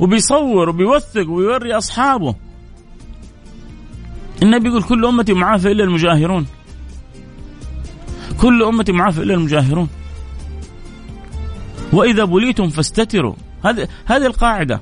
وبيصور 0.00 0.68
وبيوثق 0.68 1.30
ويوري 1.30 1.74
أصحابه. 1.74 2.34
النبي 4.42 4.68
يقول 4.68 4.82
كل 4.82 5.04
أمتي 5.04 5.32
معافى 5.32 5.72
إلا 5.72 5.84
المجاهرون. 5.84 6.46
كل 8.40 8.62
أمتي 8.62 8.92
معافى 8.92 9.22
إلا 9.22 9.34
المجاهرون. 9.34 9.88
وإذا 11.92 12.24
بليتم 12.24 12.68
فاستتروا. 12.68 13.34
هذه 13.64 13.88
هذه 14.06 14.26
القاعدة. 14.26 14.80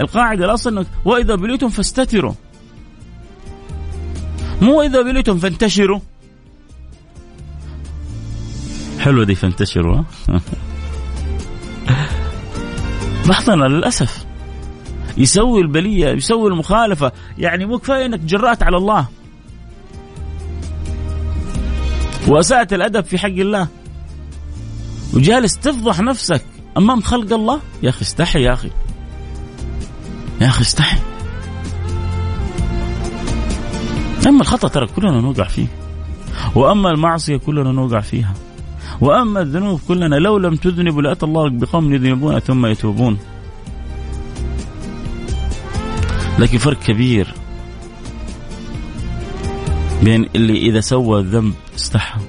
القاعدة 0.00 0.44
الأصل 0.44 0.78
إنك 0.78 0.86
وإذا 1.04 1.34
بليتم 1.34 1.68
فاستتروا. 1.68 2.32
مو 4.62 4.82
اذا 4.82 5.02
بليتم 5.02 5.38
فانتشروا. 5.38 6.00
حلوة 8.98 9.24
دي 9.24 9.34
فانتشروا 9.34 10.02
بعضنا 13.28 13.64
للأسف. 13.64 14.26
يسوي 15.16 15.60
البلية 15.60 16.08
يسوي 16.08 16.48
المخالفة. 16.48 17.12
يعني 17.38 17.66
مو 17.66 17.78
كفاية 17.78 18.06
إنك 18.06 18.20
جرأت 18.20 18.62
على 18.62 18.76
الله. 18.76 19.08
واساءة 22.28 22.74
الأدب 22.74 23.04
في 23.04 23.18
حق 23.18 23.28
الله. 23.28 23.68
وجالس 25.14 25.58
تفضح 25.58 26.00
نفسك. 26.00 26.42
أمام 26.76 27.00
خلق 27.00 27.32
الله؟ 27.32 27.60
يا 27.82 27.88
أخي 27.88 28.02
استحي 28.02 28.42
يا 28.42 28.52
أخي. 28.52 28.70
يا 30.40 30.46
أخي 30.46 30.62
استحي. 30.62 30.98
أما 34.26 34.40
الخطأ 34.40 34.68
ترى 34.68 34.86
كلنا 34.86 35.20
نوقع 35.20 35.44
فيه. 35.44 35.66
وأما 36.54 36.90
المعصية 36.90 37.36
كلنا 37.36 37.72
نوقع 37.72 38.00
فيها. 38.00 38.34
وأما 39.00 39.40
الذنوب 39.40 39.80
كلنا 39.88 40.14
لو 40.16 40.38
لم 40.38 40.56
تذنبوا 40.56 41.02
لأتى 41.02 41.26
الله 41.26 41.50
بقوم 41.50 41.94
يذنبون 41.94 42.38
ثم 42.38 42.66
يتوبون. 42.66 43.18
لكن 46.38 46.58
فرق 46.58 46.78
كبير 46.78 47.34
بين 50.02 50.28
اللي 50.34 50.56
إذا 50.68 50.80
سوى 50.80 51.20
الذنب 51.20 51.54
استحى. 51.76 52.20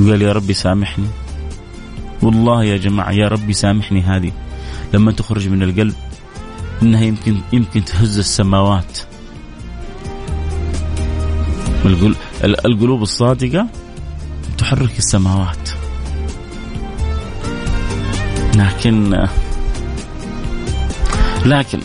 وقال 0.00 0.22
يا 0.22 0.32
ربي 0.32 0.52
سامحني. 0.52 1.06
والله 2.24 2.64
يا 2.64 2.76
جماعة 2.76 3.12
يا 3.12 3.28
ربي 3.28 3.52
سامحني 3.52 4.00
هذه. 4.00 4.32
لما 4.94 5.12
تخرج 5.12 5.48
من 5.48 5.62
القلب 5.62 5.94
إنها 6.82 7.02
يمكن 7.04 7.36
يمكن 7.52 7.84
تهز 7.84 8.18
السماوات. 8.18 8.98
القلوب 12.44 13.02
الصادقة 13.02 13.66
تحرك 14.58 14.98
السماوات. 14.98 15.70
لكن 18.54 19.26
لكن 21.46 21.80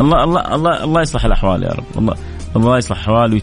الله 0.00 0.24
الله 0.24 0.54
الله 0.54 0.84
الله 0.84 1.02
يصلح 1.02 1.24
الأحوال 1.24 1.62
يا 1.62 1.68
رب. 1.68 1.84
الله 1.96 2.16
الله 2.56 2.78
يصلح 2.78 2.96
الأحوال 2.96 3.42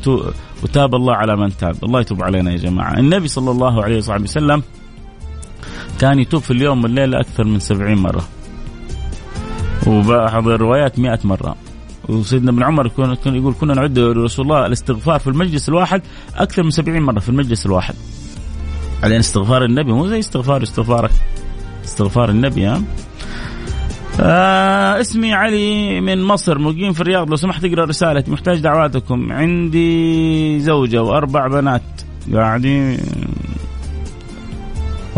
وتاب 0.64 0.96
الله 0.96 1.14
على 1.14 1.36
من 1.36 1.58
تاب. 1.58 1.76
الله 1.84 2.02
يتوب 2.02 2.24
علينا 2.24 2.52
يا 2.52 2.58
جماعة. 2.58 3.00
النبي 3.00 3.28
صلى 3.28 3.52
الله 3.52 3.84
عليه 3.84 3.98
وسلم 3.98 4.64
كان 6.00 6.20
يتوب 6.20 6.42
في 6.42 6.52
اليوم 6.52 6.84
والليلة 6.84 7.20
أكثر 7.20 7.44
من 7.44 7.60
سبعين 7.60 7.98
مرة. 7.98 8.24
وبعض 9.88 10.48
الروايات 10.48 11.00
مئة 11.00 11.20
مرة. 11.24 11.56
وسيدنا 12.10 12.52
ابن 12.52 12.64
عمر 12.64 12.88
كان 12.88 13.36
يقول 13.36 13.54
كنا 13.62 13.74
نعد 13.74 14.00
لرسول 14.00 14.46
الله 14.46 14.66
الاستغفار 14.66 15.20
في 15.20 15.28
المجلس 15.28 15.70
الواحد 15.70 16.02
أكثر 16.36 16.64
من 16.64 16.72
سبعين 16.72 17.02
مرة 17.02 17.20
في 17.20 17.30
المجلس 17.30 17.66
الواحد. 17.66 17.96
على 19.04 19.20
استغفار 19.20 19.66
النبي 19.66 19.92
مو 19.92 20.08
زي 20.08 20.20
استغفار 20.20 20.64
استغفارك. 20.64 21.12
استغفار 21.86 22.30
النبي 22.30 22.66
ها؟ 22.66 22.82
آه 24.22 25.02
اسمي 25.02 25.34
علي 25.34 26.02
من 26.02 26.24
مصر 26.24 26.60
مقيم 26.60 26.94
في 26.94 27.02
الرياض. 27.02 27.30
لو 27.30 27.36
سمحت 27.36 27.66
أقرأ 27.66 27.86
رسالتي 27.86 28.32
محتاج 28.32 28.60
دعواتكم. 28.60 29.32
عندي 29.32 30.60
زوجة 30.60 31.04
وأربع 31.04 31.48
بنات. 31.48 31.82
قاعدين 32.34 32.98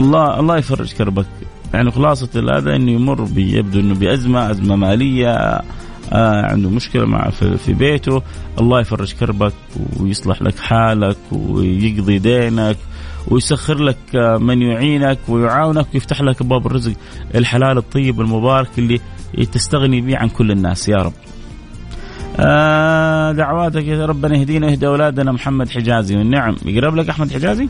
الله 0.01 0.39
الله 0.39 0.57
يفرج 0.57 0.93
كربك. 0.93 1.25
يعني 1.73 1.91
خلاصة 1.91 2.57
هذا 2.57 2.75
إنه 2.75 2.91
يمر 2.91 3.27
يبدو 3.35 3.79
إنه 3.79 3.95
بأزمة 3.95 4.51
أزمة 4.51 4.75
مالية 4.75 5.61
آه 6.13 6.45
عنده 6.51 6.69
مشكلة 6.69 7.05
مع 7.05 7.29
في, 7.29 7.57
في 7.57 7.73
بيته. 7.73 8.21
الله 8.59 8.79
يفرج 8.79 9.13
كربك 9.13 9.53
ويصلح 9.99 10.41
لك 10.41 10.59
حالك 10.59 11.17
ويقضي 11.31 12.19
دينك 12.19 12.77
ويسخر 13.27 13.83
لك 13.83 14.15
من 14.41 14.61
يعينك 14.61 15.19
ويعاونك 15.27 15.87
ويفتح 15.93 16.21
لك 16.21 16.43
باب 16.43 16.65
الرزق 16.65 16.93
الحلال 17.35 17.77
الطيب 17.77 18.21
المبارك 18.21 18.69
اللي 18.77 18.99
تستغني 19.51 20.01
به 20.01 20.17
عن 20.17 20.29
كل 20.29 20.51
الناس. 20.51 20.89
يا 20.89 20.97
رب. 20.97 21.13
آه 22.39 23.31
دعواتك 23.31 23.85
يا 23.85 24.05
ربنا 24.05 24.37
يهدينا 24.37 24.67
ويهدي 24.67 24.87
أولادنا. 24.87 25.31
محمد 25.31 25.69
حجازي. 25.69 26.17
والنعم. 26.17 26.55
يقرب 26.65 26.95
لك 26.95 27.09
أحمد 27.09 27.31
حجازي؟ 27.31 27.69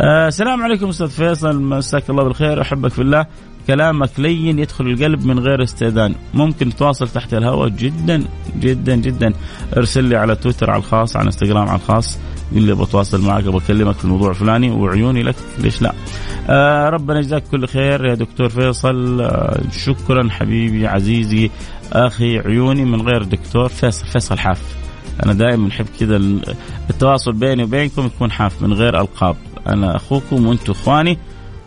آه 0.00 0.28
السلام 0.28 0.62
عليكم 0.62 0.88
أستاذ 0.88 1.08
فيصل. 1.08 1.62
مساك 1.62 2.10
الله 2.10 2.24
بالخير. 2.24 2.62
أحبك 2.62 2.90
في 2.90 3.02
الله. 3.02 3.26
كلامك 3.66 4.10
لين 4.18 4.58
يدخل 4.58 4.86
القلب 4.86 5.26
من 5.26 5.38
غير 5.38 5.62
استئذان. 5.62 6.14
ممكن 6.34 6.74
تواصل 6.74 7.08
تحت 7.08 7.34
الهواء 7.34 7.68
جدا 7.68 8.24
جدا 8.60 8.96
جدا. 8.96 9.32
ارسل 9.76 10.04
لي 10.04 10.16
على 10.16 10.36
تويتر 10.36 10.70
على 10.70 10.78
الخاص 10.78 11.16
على 11.16 11.26
إنستغرام 11.26 11.68
على 11.68 11.78
الخاص. 11.78 12.18
قل 12.54 12.62
لي 12.62 12.74
بتواصل 12.74 13.20
معك 13.20 13.44
بكلمك 13.44 13.94
في 13.94 14.04
الموضوع 14.04 14.30
الفلاني 14.30 14.70
وعيوني 14.70 15.22
لك. 15.22 15.34
ليش 15.58 15.82
لا؟ 15.82 15.92
آه 16.48 16.88
ربنا 16.88 17.18
يجزاك 17.18 17.42
كل 17.50 17.66
خير 17.66 18.06
يا 18.06 18.14
دكتور 18.14 18.48
فيصل. 18.48 19.20
آه 19.20 19.60
شكرا 19.72 20.28
حبيبي 20.30 20.86
عزيزي. 20.86 21.50
أخي 21.92 22.38
عيوني 22.38 22.84
من 22.84 23.02
غير 23.02 23.22
دكتور 23.22 23.68
فيصل. 23.68 24.06
فيصل 24.06 24.38
حاف. 24.38 24.76
أنا 25.24 25.32
دائما 25.32 25.68
أحب 25.68 25.86
كذا 26.00 26.16
التواصل 26.90 27.32
بيني 27.32 27.64
وبينكم 27.64 28.06
يكون 28.06 28.30
حاف 28.30 28.62
من 28.62 28.72
غير 28.72 29.00
ألقاب. 29.00 29.36
أنا 29.68 29.96
أخوكم 29.96 30.46
وأنتم 30.46 30.72
إخواني 30.72 31.18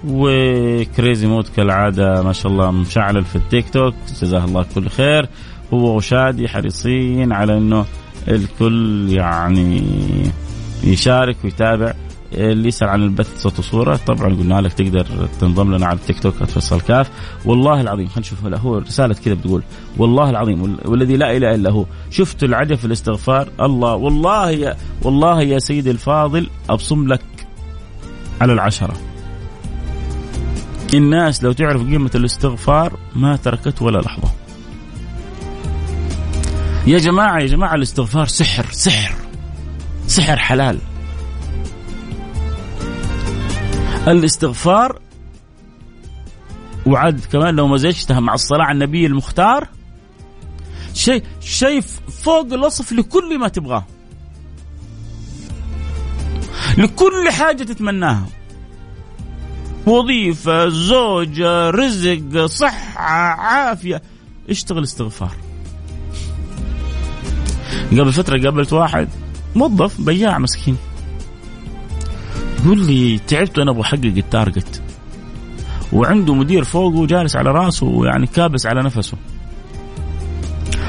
و 0.08 0.28
Crazy 0.28 1.28
Mood 1.28 1.48
كالعادة 1.56 2.24
ما 2.24 2.34
شاء 2.34 2.52
الله 2.52 2.72
مشعل 2.72 3.26
في 3.26 3.36
التيك 3.36 3.70
توك 3.70 3.94
جزاه 4.22 4.46
الله 4.46 4.66
كل 4.76 4.90
خير. 4.90 5.30
هو 5.74 5.98
وشادي 5.98 6.48
حريصين 6.48 7.32
على 7.32 7.58
إنه 7.58 7.86
الكل 8.28 9.08
يعني 9.10 9.84
يشارك 10.84 11.38
ويتابع 11.44 11.94
اللي 12.34 12.68
يسأل 12.68 12.90
عن 12.90 13.04
البث 13.04 13.42
صوت 13.42 13.60
وصورة. 13.60 13.96
طبعا 13.96 14.36
قلنا 14.36 14.62
لك 14.62 14.74
تقدر 14.74 15.06
تنضم 15.42 15.76
لنا 15.76 15.86
على 15.86 15.98
التيك 15.98 16.20
توك 16.20 16.34
@فيصل 16.44 16.82
كاف. 16.82 17.12
والله 17.46 17.82
العظيم 17.82 18.08
خلينا 18.08 18.20
نشوف 18.20 18.46
هو 18.46 18.78
رسالة 18.78 19.14
كذا 19.14 19.34
بتقول 19.34 19.64
والله 19.98 20.30
العظيم 20.30 20.78
والذي 20.86 21.18
لا 21.18 21.38
إله 21.38 21.56
إلا 21.56 21.72
هو. 21.72 21.86
شفت 22.12 22.44
العجب 22.44 22.76
في 22.76 22.86
الاستغفار؟ 22.86 23.48
الله 23.62 23.96
والله 23.96 24.52
يا 24.52 24.76
والله 25.04 25.42
يا 25.42 25.60
سيدي 25.60 25.92
الفاضل 25.92 26.50
أبصم 26.70 27.08
لك 27.08 27.22
على 28.41 28.54
العشرة. 28.54 28.97
الناس 30.93 31.43
لو 31.43 31.52
تعرف 31.52 31.82
قيمة 31.82 32.12
الاستغفار 32.15 32.99
ما 33.15 33.36
تركت 33.36 33.82
ولا 33.82 33.99
لحظة. 33.99 34.32
يا 36.88 36.97
جماعة 36.97 37.39
يا 37.39 37.45
جماعة 37.47 37.75
الاستغفار 37.75 38.25
سحر 38.25 38.65
سحر 38.71 39.15
سحر 40.08 40.38
حلال. 40.38 40.80
الاستغفار 44.08 44.99
وعد 46.86 47.21
كمان 47.32 47.56
لو 47.56 47.67
مزجتها 47.67 48.19
مع 48.19 48.34
الصلاة 48.34 48.63
على 48.63 48.73
النبي 48.73 49.06
المختار 49.06 49.67
شيء 50.93 51.23
شيء 51.41 51.82
فوق 52.23 52.54
الوصف 52.54 52.91
لكل 52.91 53.39
ما 53.39 53.47
تبغاه. 53.47 53.86
لكل 56.80 57.30
حاجة 57.32 57.63
تتمناها. 57.63 58.26
وظيفة 59.86 60.70
زوجة 60.70 61.70
رزق 61.70 62.46
صحة 62.46 63.02
عافية. 63.42 64.02
اشتغل 64.50 64.84
استغفار. 64.84 65.32
قبل 67.92 68.13
فترة 68.13 68.44
قابلت 68.44 68.74
واحد 68.74 69.10
موظف 69.56 70.02
بياع 70.02 70.39
مسكين. 70.39 70.78
يقول 72.65 72.88
لي 72.88 73.20
تعبت 73.28 73.60
وأنا 73.60 73.72
أبغى 73.72 73.82
أحقق 73.82 74.06
التارجت 74.06 74.82
وعنده 75.94 76.34
مدير 76.34 76.63
فوقه 76.63 77.06
جالس 77.06 77.36
على 77.36 77.52
رأسه 77.52 77.86
ويعني 77.86 78.28
كابس 78.28 78.65
على 78.65 78.84
نفسه. 78.84 79.18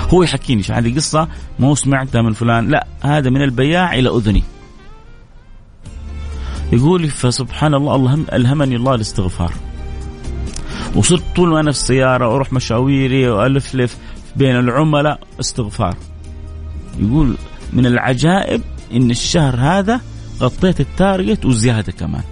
هو 0.09 0.23
يحكيني 0.23 0.63
هذه 0.71 0.95
قصة 0.95 1.29
مو 1.59 1.75
سمعتها 1.75 2.23
من 2.23 2.33
فلان. 2.33 2.69
لا 2.69 2.87
هذا 3.03 3.31
من 3.31 3.43
البياع 3.43 3.95
إلى 3.95 4.09
أذني. 4.09 4.43
يقول 6.73 7.11
فسبحان 7.11 7.75
الله 7.75 7.95
الله 7.95 8.15
ألهمني 8.33 8.77
الله 8.77 8.95
الاستغفار. 8.95 9.53
وصرت 10.95 11.23
طول 11.37 11.49
ما 11.49 11.61
أنا 11.61 11.73
في 11.73 11.79
السيارة 11.79 12.35
أروح 12.35 12.53
مشاويري 12.53 13.29
وألفلف 13.29 13.97
بين 14.37 14.57
العملاء 14.59 15.21
استغفار. 15.41 15.97
يقول 16.99 17.35
من 17.73 17.87
العجائب 17.87 18.63
إن 18.93 19.11
الشهر 19.11 19.57
هذا 19.57 20.01
غطيت 20.41 20.81
ال 20.81 20.90
target 20.90 21.45
وزيادة 21.45 21.93
كمان. 21.93 22.23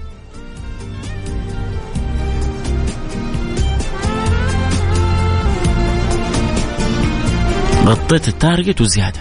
غطيت 7.85 8.29
ال 8.29 8.36
target 8.36 8.81
وزيادة. 8.81 9.21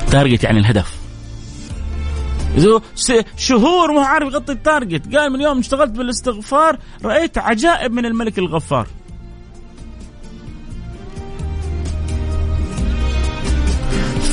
ال 0.00 0.06
target 0.06 0.44
يعني 0.44 0.58
الهدف. 0.58 0.93
شهور 3.36 3.92
ما 3.92 4.00
عارف 4.00 4.32
يغطي 4.32 4.52
التارجت. 4.52 5.16
قال 5.16 5.32
من 5.32 5.40
يوم 5.40 5.58
اشتغلت 5.58 5.90
بالاستغفار 5.90 6.78
رأيت 7.04 7.38
عجائب 7.38 7.92
من 7.92 8.06
الملك 8.06 8.38
الغفار. 8.38 8.86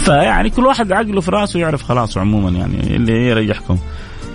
فيعني 0.05 0.49
كل 0.49 0.65
واحد 0.65 0.91
عقله 0.91 1.21
في 1.21 1.31
رأسه 1.31 1.59
يعرف 1.59 1.83
خلاص 1.83 2.17
عموما 2.17 2.49
يعني 2.49 2.95
اللي 2.95 3.27
يريحكم. 3.27 3.77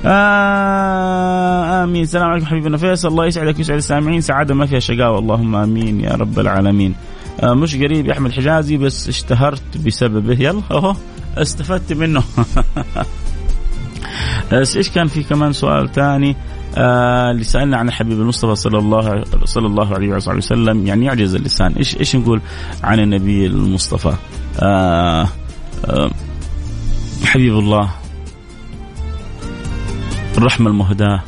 آه 0.05 1.85
آمين. 1.85 2.03
السلام 2.03 2.31
عليكم 2.31 2.47
حبيبنا 2.47 2.77
فيصل. 2.77 3.09
الله 3.09 3.27
يسعدك 3.27 3.59
ويسعد 3.59 3.77
السامعين. 3.77 4.21
سعادة 4.21 4.55
ما 4.55 4.67
فيها 4.67 4.79
شقاوه 4.79 5.19
اللهم 5.19 5.57
آمين 5.57 6.01
يا 6.01 6.11
رب 6.11 6.39
العالمين. 6.39 6.95
آه 7.43 7.55
مش 7.55 7.77
قريب 7.77 8.07
يا 8.07 8.13
أحمد 8.13 8.33
حجازي 8.33 8.77
بس 8.77 9.09
اشتهرت 9.09 9.79
بسببه. 9.87 10.37
يلا 10.41 10.63
اهو 10.71 10.95
استفدت 11.39 11.93
منه. 11.93 12.23
إيش 14.53 14.91
كان 14.91 15.07
في 15.07 15.23
كمان 15.23 15.53
سؤال 15.53 15.93
ثاني 15.93 16.37
آه 16.77 17.31
اللي 17.31 17.45
سألنا 17.45 17.77
عن 17.77 17.89
الحبيب 17.89 18.21
المصطفى 18.21 18.55
صلى 18.55 18.79
الله 18.79 19.25
صلى 19.45 19.67
الله 19.67 19.95
عليه 19.95 20.09
وسلم 20.15 20.87
يعني 20.87 21.07
يعجز 21.07 21.35
اللسان 21.35 21.73
إيش 21.73 21.97
إيش 21.97 22.17
نقول 22.17 22.41
عن 22.85 23.01
النبي 23.01 23.47
المصطفى؟ 23.47 24.15
آه 24.61 25.29
حبيب 27.25 27.59
الله 27.59 27.91
الرحمة 30.39 30.71
المهداة 30.71 31.23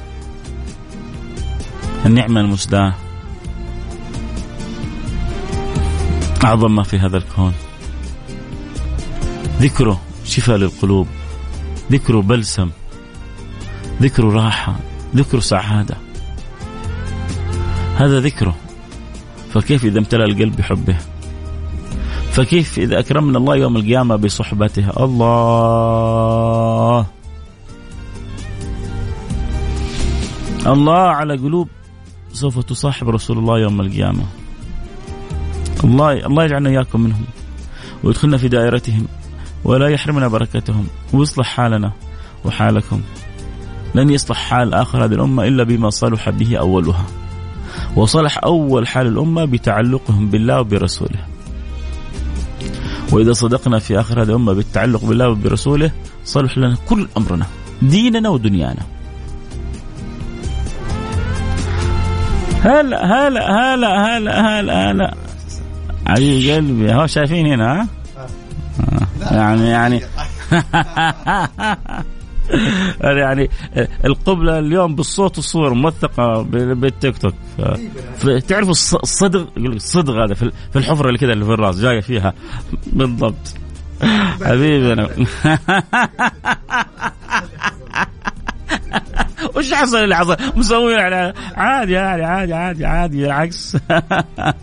النعمة 2.06 2.40
المسداة 2.40 2.94
أعظم 6.44 6.74
ما 6.74 6.82
في 6.82 6.98
هذا 6.98 7.16
الكون. 7.16 7.52
ذكره 9.60 10.00
شفاء 10.24 10.56
للقلوب 10.56 11.06
ذكره 11.92 12.20
بلسم 12.22 12.70
ذكره 14.02 14.32
راحة 14.32 14.76
ذكره 15.16 15.40
سعادة. 15.40 15.96
هذا 17.96 18.20
ذكره. 18.20 18.54
فكيف 19.54 19.84
إذا 19.84 19.98
امتلأ 19.98 20.24
القلب 20.24 20.56
بحبه؟ 20.56 20.96
فكيف 22.32 22.78
إذا 22.78 22.98
أكرمنا 22.98 23.38
الله 23.38 23.56
يوم 23.56 23.76
القيامة 23.76 24.16
بصحبته؟ 24.16 24.90
الله. 25.04 25.28
الله 30.66 30.98
على 30.98 31.36
قلوب 31.36 31.68
سوف 32.32 32.58
تصاحب 32.58 33.08
رسول 33.08 33.38
الله 33.38 33.58
يوم 33.58 33.80
القيامة. 33.80 34.24
الله 35.84 36.26
الله 36.26 36.44
يجعلنا 36.44 36.70
إياكم 36.70 37.00
منهم 37.00 37.24
ويدخلنا 38.04 38.36
في 38.36 38.48
دائرتهم 38.48 39.06
ولا 39.64 39.88
يحرمنا 39.88 40.28
بركتهم 40.28 40.86
ويصلح 41.12 41.46
حالنا 41.46 41.92
وحالكم. 42.44 43.00
لن 43.94 44.10
يصلح 44.10 44.36
حال 44.36 44.74
آخر 44.74 45.04
هذه 45.04 45.12
الأمة 45.12 45.44
إلا 45.44 45.64
بما 45.64 45.90
صلح 45.90 46.30
به 46.30 46.56
أولها. 46.56 47.04
وصلح 47.96 48.38
أول 48.44 48.88
حال 48.88 49.06
الأمة 49.06 49.44
بتعلقهم 49.44 50.28
بالله 50.30 50.60
وبرسوله. 50.60 51.26
وإذا 53.12 53.32
صدقنا 53.32 53.78
في 53.78 54.00
آخر 54.00 54.22
هذه 54.22 54.28
الأمة 54.28 54.52
بالتعلق 54.52 55.04
بالله 55.04 55.28
وبرسوله 55.28 55.90
صلح 56.24 56.58
لنا 56.58 56.76
كل 56.88 57.08
أمرنا 57.16 57.46
ديننا 57.82 58.28
ودنيانا. 58.28 58.82
هلا 62.62 63.04
هلا 63.04 63.74
هلا 63.74 64.18
هلا 64.18 64.60
هلا 64.60 64.90
هلا. 64.90 65.14
عزيز 66.06 66.50
قلبي 66.50 66.94
هو 66.94 67.06
شايفين 67.06 67.46
هنا؟ 67.46 67.80
ها؟ 67.82 67.88
يعني 69.30 69.68
يعني. 69.68 70.00
يعني 73.22 73.50
القبلة 74.04 74.58
اليوم 74.58 74.94
بالصوت 74.94 75.36
والصور 75.36 75.74
موثقة 75.74 76.42
بالتيك 76.42 77.18
توك. 77.18 77.34
تعرفوا 78.48 78.70
الصدغ 78.70 79.44
الصدغ 79.56 80.24
هذا 80.24 80.34
في 80.34 80.52
الحفرة 80.76 81.08
اللي 81.08 81.18
كذا 81.18 81.32
اللي 81.32 81.44
في 81.44 81.50
الراس 81.50 81.80
جاية 81.80 82.00
فيها. 82.00 82.34
بالضبط. 82.86 83.54
حبيبنا 84.44 85.08
وش 89.56 89.72
حصل 89.74 89.96
اللي 89.96 90.16
حصل؟ 90.16 90.36
مسوي 90.56 90.94
على 90.94 91.34
عادي 91.56 91.96
عادي 91.98 92.24
عادي 92.24 92.54
عادي 92.54 92.86
عادي 92.86 93.22
بالعكس. 93.22 93.76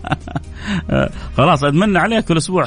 خلاص 1.36 1.64
أتمنى 1.64 1.98
عليه 1.98 2.20
كل 2.20 2.36
أسبوع 2.36 2.64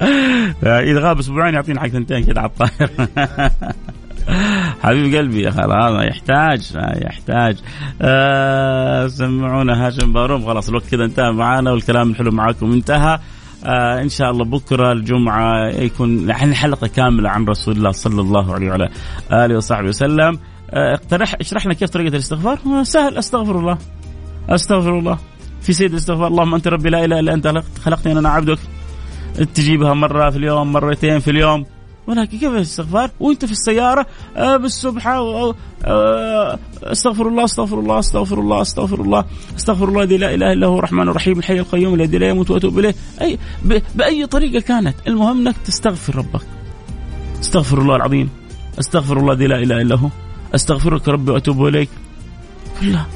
اذا 0.90 1.00
غاب 1.00 1.18
أسبوعين 1.18 1.54
يعطينا 1.54 1.80
حق 1.80 1.88
ثنتين 1.88 2.24
كذا 2.24 2.40
على 2.40 2.50
الطاير. 2.50 2.90
حبيب 4.82 5.14
قلبي 5.16 5.50
خلاص 5.50 6.04
يحتاج 6.04 6.76
يحتاج. 7.06 7.56
آه 8.02 9.06
سمعونا 9.06 9.86
هاشم 9.86 10.12
باروم. 10.12 10.46
خلاص 10.46 10.68
الوقت 10.68 10.90
كذا 10.90 11.04
انتهى 11.04 11.32
معانا 11.32 11.70
والكلام 11.70 12.10
الحلو 12.10 12.30
معاكم 12.30 12.72
انتهى. 12.72 13.18
آه 13.64 14.02
إن 14.02 14.08
شاء 14.08 14.30
الله 14.30 14.44
بكرة 14.44 14.92
الجمعة 14.92 15.68
يكون 15.68 16.30
إحنا 16.30 16.54
حلقة 16.54 16.86
كاملة 16.86 17.30
عن 17.30 17.44
رسول 17.44 17.76
الله 17.76 17.90
صلى 17.90 18.20
الله 18.20 18.54
عليه 18.54 18.70
وعلى 18.70 18.88
آله 19.32 19.56
وصحبه 19.56 19.88
وسلم. 19.88 20.38
آه 20.70 20.94
اقترح 20.94 21.34
اشرح 21.40 21.66
لنا 21.66 21.74
كيف 21.74 21.90
طريقة 21.90 22.14
الاستغفار؟ 22.14 22.58
سهل 22.82 23.18
أستغفر 23.18 23.58
الله. 23.58 23.78
أستغفر 24.48 24.98
الله. 24.98 25.18
في 25.62 25.72
سيد 25.72 25.90
الاستغفار. 25.90 26.26
اللهم 26.26 26.54
أنت 26.54 26.68
ربي 26.68 26.90
لا 26.90 27.04
إله 27.04 27.20
إلا 27.20 27.34
أنت 27.34 27.62
خلقتني 27.82 28.18
أنا 28.18 28.28
عبدك. 28.28 28.58
تجيبها 29.44 29.94
مرة 29.94 30.30
في 30.30 30.36
اليوم 30.36 30.72
مرتين 30.72 31.18
في 31.18 31.30
اليوم. 31.30 31.66
ولكن 32.06 32.38
كيف 32.38 32.50
الاستغفار؟ 32.50 33.10
وانت 33.20 33.44
في 33.44 33.52
السيارة 33.52 34.06
آه 34.36 34.56
بالسبحه 34.56 35.18
آه 35.84 36.58
استغفر 36.82 37.28
الله 37.28 37.44
استغفر 37.44 37.80
الله 37.80 37.98
استغفر 37.98 38.40
الله 38.40 38.60
استغفر 38.62 39.00
الله 39.00 39.24
استغفر 39.56 39.88
الله 39.88 40.02
الذي 40.02 40.16
لا 40.16 40.34
إله 40.34 40.52
إلا 40.52 40.66
هو 40.66 40.78
الرحمن 40.78 41.08
الرحيم 41.08 41.38
الحي 41.38 41.58
القيوم 41.58 41.94
الذي 41.94 42.18
لا 42.18 42.28
يموت 42.28 42.50
واتوب 42.50 42.78
إليه. 42.78 42.94
اي 43.20 43.38
بأي 43.94 44.26
طريقة 44.26 44.60
كانت. 44.60 44.94
المهم 45.06 45.46
أنك 45.46 45.56
تستغفر 45.64 46.16
ربك. 46.16 46.42
استغفر 47.40 47.82
الله 47.82 47.96
العظيم. 47.96 48.30
استغفر 48.80 49.18
الله 49.18 49.32
الذي 49.32 49.46
لا 49.46 49.58
إله 49.58 49.80
إلا 49.80 49.96
هو. 49.96 50.08
أستغفرك 50.54 51.08
ربي 51.08 51.32
وأتوب 51.32 51.66
إليك. 51.66 51.88
كلها 52.80 53.06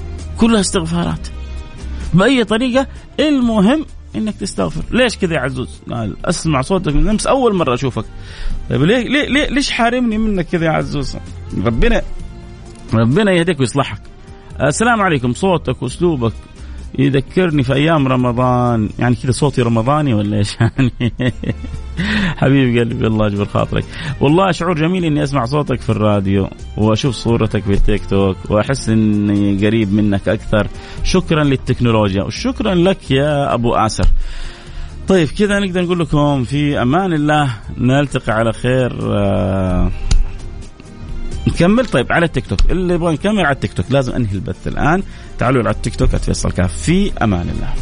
كلها 0.41 0.61
استغفارات. 0.61 1.29
بأي 2.14 2.45
طريقة؟ 2.45 2.87
المهم 3.20 3.87
إنك 4.17 4.37
تستغفر. 4.37 4.83
ليش 4.91 5.19
كذا 5.19 5.35
يا 5.35 5.41
عزوز؟ 5.41 5.69
قال 5.91 6.17
أسمع 6.25 6.61
صوتك 6.61 6.95
من 6.95 7.09
أمس 7.09 7.27
أول 7.27 7.55
مرة 7.55 7.75
أشوفك. 7.75 8.05
طيب 8.71 8.83
ليه 8.83 9.09
ليه, 9.09 9.29
ليه 9.29 9.47
ليش 9.47 9.71
حارمني 9.71 10.19
منك 10.19 10.47
كذا 10.47 10.65
يا 10.65 10.71
عزوز؟ 10.71 11.17
ربنا 11.65 12.03
ربنا 12.95 13.33
يهديك 13.33 13.61
ويصلحك. 13.61 14.01
السلام 14.62 15.01
عليكم 15.01 15.33
صوتك 15.33 15.83
وأسلوبك. 15.83 16.33
يذكرني 16.99 17.62
في 17.62 17.74
أيام 17.74 18.09
رمضان. 18.09 18.88
يعني 18.99 19.14
كذا 19.14 19.30
صوتي 19.32 19.62
رمضاني 19.62 20.14
ولا 20.14 20.36
إيش؟ 20.36 20.57
يعني 20.61 20.92
حبيبي 22.36 22.80
قلبي 22.80 23.07
الله 23.07 23.26
يجبر 23.26 23.45
خاطرك. 23.45 23.84
والله 24.20 24.53
شعور 24.53 24.74
جميل 24.74 25.05
إني 25.05 25.22
أسمع 25.22 25.45
صوتك 25.45 25.80
في 25.80 25.90
الراديو 25.90 26.49
وأشوف 26.76 27.14
صورتك 27.14 27.62
في 27.62 27.72
التيك 27.72 28.07
توك 28.07 28.36
وأحس 28.51 28.88
إني 28.88 29.66
قريب 29.66 29.92
منك 29.92 30.28
أكثر. 30.28 30.66
شكرا 31.05 31.45
للتكنولوجيا 31.45 32.22
وشكرا 32.22 32.74
لك 32.74 33.11
يا 33.11 33.55
أبو 33.55 33.74
آسر. 33.74 34.07
طيب 35.09 35.28
كذا 35.28 35.59
نقدر 35.59 35.82
نقول 35.82 35.99
لكم 35.99 36.45
في 36.45 36.82
أمان 36.82 37.12
الله 37.12 37.51
نلتقي 37.78 38.32
على 38.32 38.53
خير 38.53 38.99
آه 39.03 39.90
نكمل. 41.47 41.86
طيب 41.86 42.12
على 42.12 42.26
التيك 42.26 42.47
توك. 42.47 42.59
اللي 42.70 42.95
يبغى 42.95 43.12
نكمل 43.12 43.40
على 43.47 43.55
التيك 43.55 43.72
توك 43.72 43.86
لازم 43.90 44.12
انهي 44.12 44.32
البث 44.32 44.68
الآن. 44.68 45.03
تعالوا 45.38 45.62
على 45.62 45.70
التيك 45.70 45.97
توك 45.97 46.16
@فيصل 46.16 46.53
كاف. 46.53 46.78
في 46.78 47.12
أمان 47.22 47.49
الله. 47.49 47.74